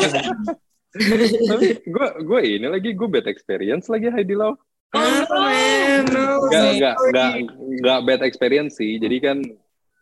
Tapi 1.49 1.67
gue 1.89 2.07
gue 2.21 2.39
ini 2.45 2.67
lagi 2.69 2.93
gue 2.93 3.09
bad 3.09 3.25
experience 3.25 3.89
lagi 3.89 4.13
Heidi 4.13 4.37
Lau. 4.37 4.53
Man, 4.93 6.05
no. 6.13 6.45
Gak, 6.53 6.77
gak, 6.77 6.95
gak, 7.09 7.31
gak 7.81 7.99
bad 8.05 8.21
experience 8.21 8.77
sih. 8.77 9.01
Jadi 9.01 9.17
kan 9.17 9.41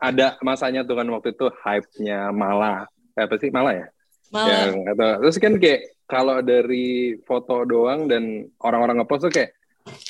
ada 0.04 0.36
masanya 0.44 0.84
tuh 0.84 1.00
kan 1.00 1.08
waktu 1.08 1.32
itu 1.32 1.48
hype-nya 1.64 2.36
Mala. 2.36 2.92
Eh, 3.16 3.24
Apa 3.24 3.40
sih 3.40 3.48
Mala 3.56 3.72
ya? 3.72 3.88
Malah 4.36 4.52
Yang, 4.52 4.76
atau, 4.92 5.10
terus 5.24 5.38
kan 5.40 5.54
kayak 5.64 5.82
kalau 6.12 6.44
dari 6.44 7.16
foto 7.24 7.64
doang 7.64 8.12
dan 8.12 8.52
orang-orang 8.60 9.00
ngepost 9.00 9.32
tuh 9.32 9.32
kayak 9.32 9.56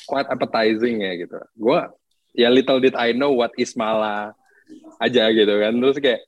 quite 0.06 0.28
appetizing 0.28 1.02
ya 1.04 1.12
gitu. 1.26 1.38
Gue 1.56 1.80
ya 2.32 2.48
little 2.48 2.80
did 2.80 2.96
I 2.96 3.12
know 3.12 3.32
what 3.32 3.52
is 3.60 3.76
Mala 3.76 4.32
aja 5.00 5.28
gitu 5.32 5.54
kan. 5.60 5.72
Terus 5.76 5.98
kayak 6.00 6.20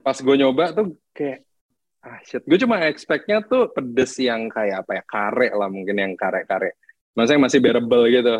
pas 0.00 0.16
gue 0.16 0.36
nyoba 0.40 0.72
tuh 0.72 0.96
kayak 1.12 1.44
ah 2.00 2.18
shit. 2.24 2.42
Gue 2.48 2.56
cuma 2.56 2.80
expect-nya 2.88 3.44
tuh 3.44 3.68
pedes 3.72 4.16
yang 4.16 4.48
kayak 4.48 4.86
apa 4.86 5.00
ya 5.00 5.02
kare 5.04 5.48
lah 5.52 5.68
mungkin 5.68 6.00
yang 6.00 6.12
kare-kare. 6.16 6.76
Maksudnya 7.12 7.44
masih 7.44 7.60
bearable 7.60 8.08
gitu. 8.08 8.36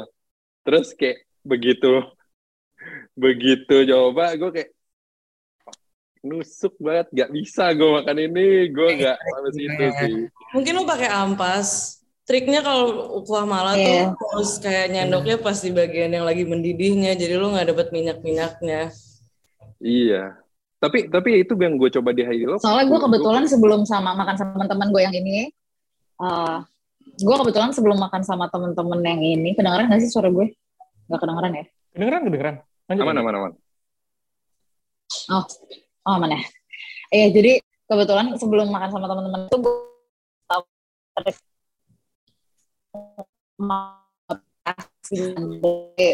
Terus 0.65 0.93
kayak 0.97 1.25
begitu 1.41 2.05
begitu 3.13 3.85
coba 3.93 4.33
gue 4.37 4.51
kayak 4.57 4.71
nusuk 6.25 6.77
banget 6.81 7.09
gak 7.13 7.31
bisa 7.33 7.73
gue 7.73 7.91
makan 7.97 8.17
ini 8.17 8.69
gue 8.73 8.89
gak 9.01 9.17
sampai 9.17 9.53
situ 9.57 9.85
sih 10.01 10.15
mungkin 10.53 10.73
lu 10.81 10.85
pakai 10.89 11.09
ampas. 11.09 12.00
Triknya 12.29 12.61
kalau 12.63 13.21
kuah 13.27 13.43
mala 13.49 13.75
Iya. 13.75 14.13
tuh 14.15 14.29
harus 14.37 14.53
kayak 14.63 14.87
nyendoknya 14.95 15.37
pas 15.41 15.59
di 15.59 15.73
bagian 15.75 16.15
yang 16.15 16.23
lagi 16.23 16.47
mendidihnya, 16.47 17.17
jadi 17.19 17.41
lu 17.41 17.51
nggak 17.51 17.75
dapet 17.75 17.87
minyak-minyaknya. 17.91 18.93
iya 19.81 20.37
tapi 20.81 21.09
tapi 21.09 21.41
itu 21.45 21.53
yang 21.57 21.77
gue 21.81 21.89
coba 21.93 22.13
di 22.13 22.21
Love 22.25 22.61
Soalnya 22.61 22.89
gue 22.89 23.01
kebetulan 23.01 23.45
sebelum 23.49 23.81
sama 23.89 24.17
makan 24.17 24.37
sama 24.37 24.53
teman-teman 24.65 24.89
gue 24.93 25.03
yang 25.05 25.17
ini, 25.17 25.49
eh 26.21 26.57
gue 27.21 27.37
kebetulan 27.45 27.73
sebelum 27.73 28.01
makan 28.01 28.23
sama 28.25 28.49
teman-teman 28.49 29.01
yang 29.05 29.21
ini, 29.21 29.53
kedengeran 29.53 29.93
gak 29.93 30.01
sih 30.01 30.09
suara 30.13 30.33
gue? 30.33 30.53
Gak 31.09 31.21
kedengeran 31.21 31.53
ya? 31.53 31.65
Kedengeran, 31.93 32.21
kedengeran. 32.29 32.57
Lanjut. 32.89 33.05
aman 33.05 33.17
aman 33.21 33.35
aman 33.37 33.53
Oh, 35.29 35.45
oh 36.07 36.17
mana? 36.17 36.39
Iya, 37.13 37.35
jadi 37.35 37.53
kebetulan 37.91 38.39
sebelum 38.39 38.71
makan 38.71 38.89
sama 38.95 39.11
teman-teman 39.11 39.51
itu 39.51 39.57
gue 39.59 39.75
tahu 40.47 40.63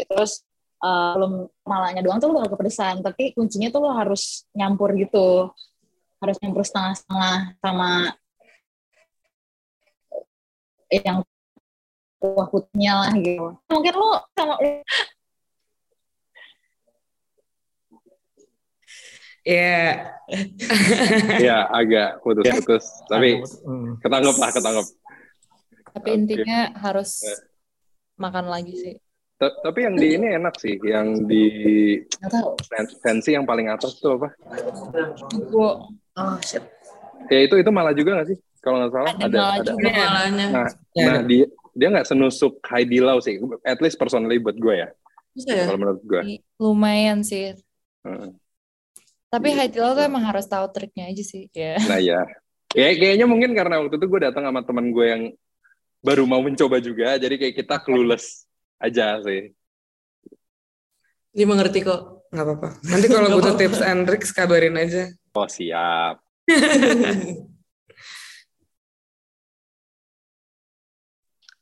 terus 0.07 0.45
eh, 0.81 1.11
belum 1.17 1.33
malanya 1.65 2.01
doang 2.05 2.21
tuh 2.21 2.29
lo 2.29 2.41
bakal 2.41 2.57
kepedesan, 2.57 3.01
tapi 3.01 3.33
kuncinya 3.33 3.69
tuh 3.73 3.81
lo 3.81 3.91
harus 3.93 4.45
nyampur 4.53 4.93
gitu, 4.97 5.49
harus 6.21 6.37
nyampur 6.41 6.63
setengah-setengah 6.65 7.57
sama 7.61 8.13
yang 10.87 11.21
kuah 12.17 12.47
putihnya 12.49 12.93
lah 12.95 13.11
gitu. 13.17 13.57
Mungkin 13.69 13.93
lo 13.93 14.09
sama 14.33 14.55
Iya. 19.47 20.11
ya 21.39 21.71
agak 21.71 22.19
putus-putus 22.19 22.83
tapi 23.07 23.39
Hmm. 23.63 23.95
ketangkep 24.03 24.35
lah 24.35 24.51
ketangkep 24.51 24.87
tapi 25.97 26.09
Oke. 26.09 26.17
intinya 26.19 26.59
harus 26.77 27.23
Eh. 27.23 27.39
makan 28.15 28.45
lagi 28.47 28.73
sih 28.73 28.95
Ta- 29.35 29.53
tapi 29.61 29.85
yang 29.85 29.93
di 29.93 30.07
ini 30.13 30.33
enak 30.33 30.57
sih 30.57 30.77
yang 30.79 31.21
di 31.23 31.45
fancy 32.97 33.33
yang 33.33 33.45
paling 33.45 33.67
atas 33.67 33.97
tuh 33.97 34.17
apa 34.17 34.33
gue 35.31 35.69
Oh 36.17 36.37
shit. 36.41 36.65
ya 37.29 37.39
itu 37.39 37.53
itu 37.55 37.69
malah 37.69 37.93
juga 37.93 38.17
nggak 38.17 38.27
sih 38.27 38.37
kalau 38.57 38.81
nggak 38.81 38.91
salah 38.91 39.11
Ada 39.13 39.21
ada 39.23 39.37
malah 39.37 39.55
ada 39.55 39.71
juga. 39.71 39.89
Malanya. 39.93 40.45
nah 40.49 40.67
Ya, 40.91 41.05
nah 41.05 41.17
dia 41.21 41.45
dia 41.71 41.87
nggak 41.93 42.07
senusuk 42.07 42.57
Heidi 42.65 42.97
Lau 42.97 43.21
sih 43.21 43.37
at 43.61 43.77
least 43.77 43.97
personally 43.97 44.37
buat 44.37 44.57
gue 44.57 44.75
ya 44.75 44.89
Bisa 45.31 45.53
ya? 45.53 45.65
kalau 45.65 45.77
menurut 45.77 46.01
gue 46.01 46.21
lumayan 46.57 47.21
sih 47.21 47.53
Heeh. 48.01 48.29
tapi 49.29 49.53
Iya. 49.53 49.57
Haidil 49.61 49.93
tuh 49.93 50.01
emang 50.01 50.25
harus 50.25 50.49
tahu 50.49 50.65
triknya 50.73 51.13
aja 51.13 51.21
sih 51.21 51.45
ya 51.51 51.77
Nah 51.85 52.01
ya, 52.01 52.25
ya 52.73 52.87
kayaknya 52.91 53.29
mungkin 53.29 53.53
karena 53.53 53.77
waktu 53.77 53.93
itu 53.93 54.07
gue 54.07 54.21
datang 54.25 54.41
sama 54.41 54.65
teman 54.65 54.89
gue 54.89 55.05
yang 55.05 55.23
baru 56.01 56.23
mau 56.29 56.41
mencoba 56.41 56.77
juga, 56.79 57.17
jadi 57.17 57.35
kayak 57.35 57.55
kita 57.57 57.75
clueless 57.81 58.45
aja 58.77 59.17
sih. 59.25 59.51
Dia 61.33 61.45
mengerti 61.45 61.85
kok. 61.85 62.17
Nggak 62.33 62.45
apa-apa. 62.45 62.69
Nanti 62.89 63.07
kalau 63.07 63.29
butuh 63.37 63.53
tips 63.55 63.81
and 63.81 64.03
tricks 64.09 64.31
kabarin 64.33 64.75
aja. 64.77 65.13
Oh 65.37 65.45
siap. 65.45 66.17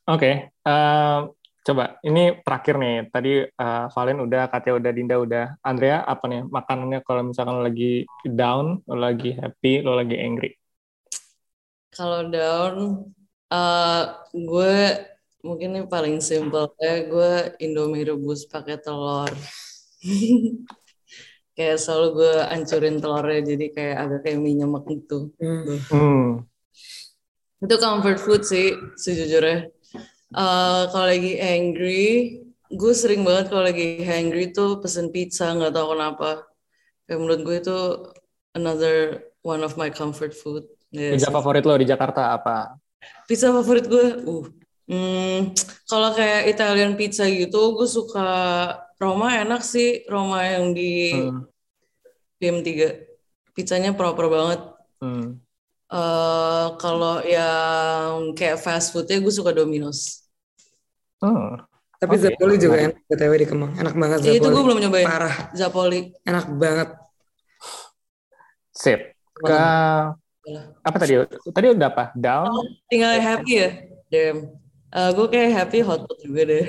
Oke, 0.06 0.54
eh, 0.54 1.20
coba 1.66 1.98
ini 2.06 2.38
terakhir 2.46 2.78
nih. 2.78 3.10
Tadi 3.10 3.42
eh, 3.42 3.84
Valen 3.90 4.22
udah, 4.22 4.46
Katya 4.46 4.78
udah, 4.78 4.90
Dinda 4.94 5.18
udah. 5.18 5.58
Andrea 5.66 6.06
apa 6.06 6.24
nih 6.30 6.46
makanannya 6.46 7.02
kalau 7.02 7.26
misalkan 7.26 7.58
lo 7.58 7.66
lagi 7.66 8.06
down, 8.22 8.86
lo 8.86 8.96
lagi 8.96 9.34
happy, 9.34 9.82
lo 9.82 9.98
lagi 9.98 10.14
angry? 10.14 10.54
Kalau 11.90 12.30
down, 12.30 13.02
eh 13.46 14.02
gue 14.34 14.74
mungkin 15.46 15.78
ini 15.78 15.82
paling 15.86 16.18
simple 16.18 16.74
ya 16.82 17.06
gue 17.06 17.32
Indomie 17.62 18.06
rebus 18.06 18.46
pakai 18.50 18.82
telur. 18.82 19.30
kayak 21.56 21.80
selalu 21.80 22.08
gue 22.20 22.34
ancurin 22.52 23.00
telurnya 23.00 23.40
jadi 23.56 23.66
kayak 23.72 23.96
agak 23.96 24.20
kayak 24.28 24.38
mie 24.44 24.60
nyemek 24.60 24.84
gitu. 24.92 25.32
Hmm. 25.40 26.44
Itu 27.64 27.74
comfort 27.80 28.20
food 28.20 28.42
sih 28.44 28.76
sejujurnya. 29.00 29.72
Eh 30.36 30.82
kalau 30.92 31.06
lagi 31.08 31.40
angry, 31.40 32.04
gue 32.68 32.92
sering 32.92 33.24
banget 33.24 33.48
kalau 33.48 33.64
lagi 33.64 34.04
hungry 34.04 34.52
tuh 34.52 34.84
pesen 34.84 35.08
pizza 35.08 35.48
nggak 35.56 35.72
tahu 35.72 35.96
kenapa. 35.96 36.44
Kayak 37.08 37.18
menurut 37.24 37.40
gue 37.40 37.56
itu 37.56 37.78
another 38.52 38.96
one 39.40 39.64
of 39.64 39.80
my 39.80 39.88
comfort 39.88 40.36
food. 40.36 40.68
Yes. 40.92 41.24
Pizza 41.24 41.32
favorit 41.32 41.64
lo 41.64 41.80
di 41.80 41.88
Jakarta 41.88 42.36
apa? 42.36 42.76
Pizza 43.26 43.50
favorit 43.50 43.84
gue, 43.84 44.06
uh, 44.22 44.44
hmm, 44.86 45.50
kalau 45.84 46.14
kayak 46.14 46.46
Italian 46.46 46.94
pizza 46.94 47.26
gitu, 47.26 47.74
gue 47.74 47.86
suka 47.86 48.28
Roma 48.96 49.36
enak 49.36 49.60
sih, 49.60 50.06
Roma 50.06 50.40
yang 50.42 50.70
di 50.72 51.12
Hmm. 51.12 51.44
PM3. 52.36 52.68
Pizzanya 53.52 53.92
proper 53.92 54.28
banget. 54.28 54.60
Hmm. 55.00 55.40
Eh 55.86 56.66
kalau 56.76 57.22
yang 57.22 58.32
kayak 58.32 58.58
fast 58.58 58.90
foodnya 58.90 59.16
gue 59.16 59.30
suka 59.30 59.50
Domino's. 59.50 60.26
Hmm. 61.18 61.62
Tapi 61.96 62.14
Oke. 62.14 62.28
Zapoli 62.28 62.60
juga 62.60 62.76
enak 62.76 63.00
BTW 63.08 63.32
di 63.40 63.46
Kemang. 63.48 63.72
Enak 63.74 63.94
banget 63.96 64.18
Eh, 64.20 64.24
Zapoli. 64.28 64.38
itu 64.38 64.48
gue 64.50 64.62
belum 64.62 64.78
nyobain. 64.84 65.06
Parah. 65.08 65.36
Zapoli. 65.50 66.00
Enak 66.22 66.46
banget. 66.52 66.88
Sip. 68.70 69.00
Ke 69.32 69.56
apa 70.86 70.96
tadi? 71.02 71.12
Tadi 71.50 71.66
udah 71.74 71.88
apa? 71.90 72.04
Down. 72.14 72.50
Tinggal 72.86 73.18
happy 73.18 73.52
ya, 73.58 73.70
damn. 74.10 74.38
Eh, 74.96 75.10
gue 75.12 75.26
kayak 75.28 75.50
happy 75.52 75.78
hotpot 75.84 76.16
juga 76.24 76.46
deh. 76.46 76.64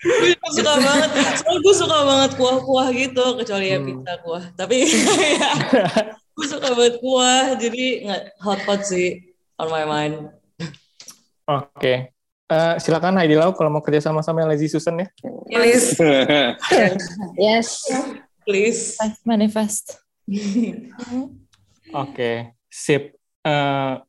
gue 0.00 0.28
juga 0.32 0.48
suka 0.54 0.74
banget. 0.80 1.10
Soalnya 1.42 1.60
gue 1.60 1.74
suka 1.74 1.98
banget 2.06 2.30
kuah-kuah 2.38 2.88
gitu, 2.94 3.24
kecuali 3.42 3.66
ya 3.68 3.78
Hmm. 3.82 3.86
pizza 3.90 4.14
kuah. 4.22 4.44
Tapi 4.54 4.76
ya, 5.42 5.50
gue 6.08 6.46
suka 6.46 6.68
banget 6.72 6.96
kuah, 7.02 7.58
jadi 7.58 7.84
nggak 8.06 8.22
hotpot 8.40 8.80
sih 8.86 9.34
on 9.58 9.68
my 9.68 9.84
mind. 9.84 10.30
Oke. 11.50 11.68
Okay. 11.76 11.96
Uh, 12.44 12.76
silakan 12.76 13.16
Heidi 13.16 13.34
Lau 13.40 13.56
kalau 13.56 13.72
mau 13.72 13.80
kerja 13.80 14.04
sama 14.04 14.20
sama 14.20 14.44
Lazy 14.44 14.68
Susan 14.68 15.00
ya. 15.00 15.08
Please. 15.48 15.96
yes. 17.40 17.88
Please. 18.44 19.00
Manifest. 19.24 20.03
Oke, 20.32 21.36
okay. 21.92 22.36
sip. 22.72 23.12
Uh, 23.44 24.00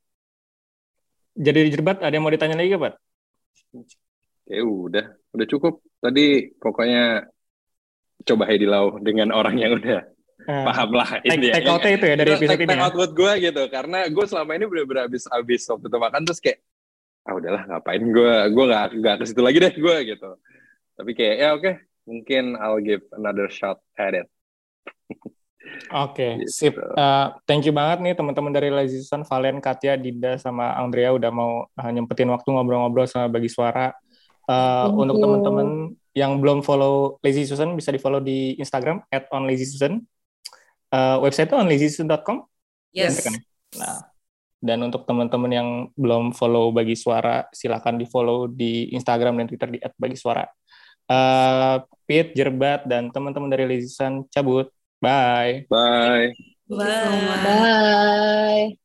jadi 1.35 1.67
jerbat 1.75 1.99
ada 1.99 2.15
yang 2.15 2.23
mau 2.23 2.31
ditanya 2.31 2.55
lagi 2.55 2.71
gak, 2.71 2.83
Pak? 2.87 2.93
Ya 4.47 4.63
udah, 4.63 5.05
udah 5.35 5.47
cukup. 5.51 5.83
Tadi 5.99 6.55
pokoknya 6.55 7.27
coba 8.23 8.43
Heidi 8.47 8.63
Lau 8.63 8.95
dengan 9.03 9.35
orang 9.35 9.59
yang 9.59 9.75
udah 9.75 10.07
uh, 10.47 10.65
paham 10.71 10.89
lah 10.95 11.19
ini 11.27 11.51
take, 11.51 11.67
take 11.67 11.95
itu 11.99 12.05
ya 12.07 12.15
dari 12.15 12.31
episode 12.39 12.63
ini. 12.63 12.69
Take 12.71 12.79
ya? 12.79 12.87
out 12.87 12.95
buat 12.95 13.11
gue 13.11 13.31
gitu, 13.51 13.63
karena 13.67 13.99
gue 14.07 14.25
selama 14.25 14.51
ini 14.55 14.65
bener-bener 14.71 15.11
abis-abis 15.11 15.67
waktu 15.67 15.85
itu 15.91 15.97
makan 15.99 16.21
terus 16.23 16.39
kayak 16.39 16.59
ah 17.25 17.33
udahlah 17.33 17.65
ngapain 17.65 18.05
gue 18.05 18.33
gue 18.53 18.65
gak 18.69 18.85
gak 19.01 19.15
ke 19.17 19.23
situ 19.27 19.41
lagi 19.43 19.57
deh 19.59 19.73
gue 19.75 19.95
gitu. 20.15 20.29
Tapi 20.95 21.11
kayak 21.11 21.35
ya 21.35 21.47
oke, 21.51 21.61
okay, 21.61 21.75
mungkin 22.07 22.55
I'll 22.55 22.79
give 22.79 23.03
another 23.11 23.51
shot 23.51 23.83
at 23.99 24.15
it. 24.15 24.27
Oke, 25.93 26.17
okay, 26.17 26.31
gitu. 26.41 26.51
sip. 26.51 26.75
Uh, 26.77 27.35
thank 27.45 27.61
you 27.65 27.73
banget 27.73 28.01
nih 28.01 28.13
teman-teman 28.17 28.49
dari 28.49 28.73
Lazy 28.73 29.01
Susan, 29.01 29.21
Valen, 29.21 29.61
Katya, 29.61 29.97
Dinda, 29.97 30.37
sama 30.41 30.73
Andrea 30.77 31.13
udah 31.13 31.29
mau 31.29 31.65
uh, 31.69 31.91
nyempetin 31.93 32.29
waktu 32.33 32.49
ngobrol-ngobrol 32.49 33.05
sama 33.05 33.29
bagi 33.29 33.49
suara. 33.49 33.93
Uh, 34.45 34.93
untuk 34.93 35.17
teman-teman 35.17 35.97
yang 36.13 36.37
belum 36.37 36.61
follow 36.61 37.17
Lazy 37.25 37.49
Susan 37.49 37.73
bisa 37.73 37.89
di 37.89 37.97
follow 37.97 38.21
di 38.21 38.57
Instagram 38.57 39.03
at 39.09 39.29
onlazysusan. 39.29 40.01
Uh, 40.89 41.17
website 41.21 41.49
itu 41.49 41.57
onlazysusan.com. 41.57 42.45
Yes. 42.95 43.25
Nah, 43.75 44.15
dan 44.65 44.81
untuk 44.81 45.05
teman-teman 45.05 45.51
yang 45.51 45.69
belum 45.93 46.33
follow 46.33 46.73
bagi 46.73 46.97
suara, 46.97 47.45
silakan 47.53 48.01
di 48.01 48.09
follow 48.09 48.49
di 48.49 48.89
Instagram 48.95 49.37
dan 49.37 49.45
Twitter 49.45 49.69
di 49.69 49.79
@bagisuara. 49.99 50.49
Uh, 51.05 51.85
Pete, 52.09 52.33
Jerbat, 52.33 52.89
dan 52.89 53.13
teman-teman 53.13 53.49
dari 53.51 53.69
Lazy 53.69 53.93
Susan 53.93 54.25
cabut. 54.33 54.73
Bye. 55.05 55.67
Bye. 55.69 56.33
Bye. 56.69 57.37
Bye. 57.43 58.77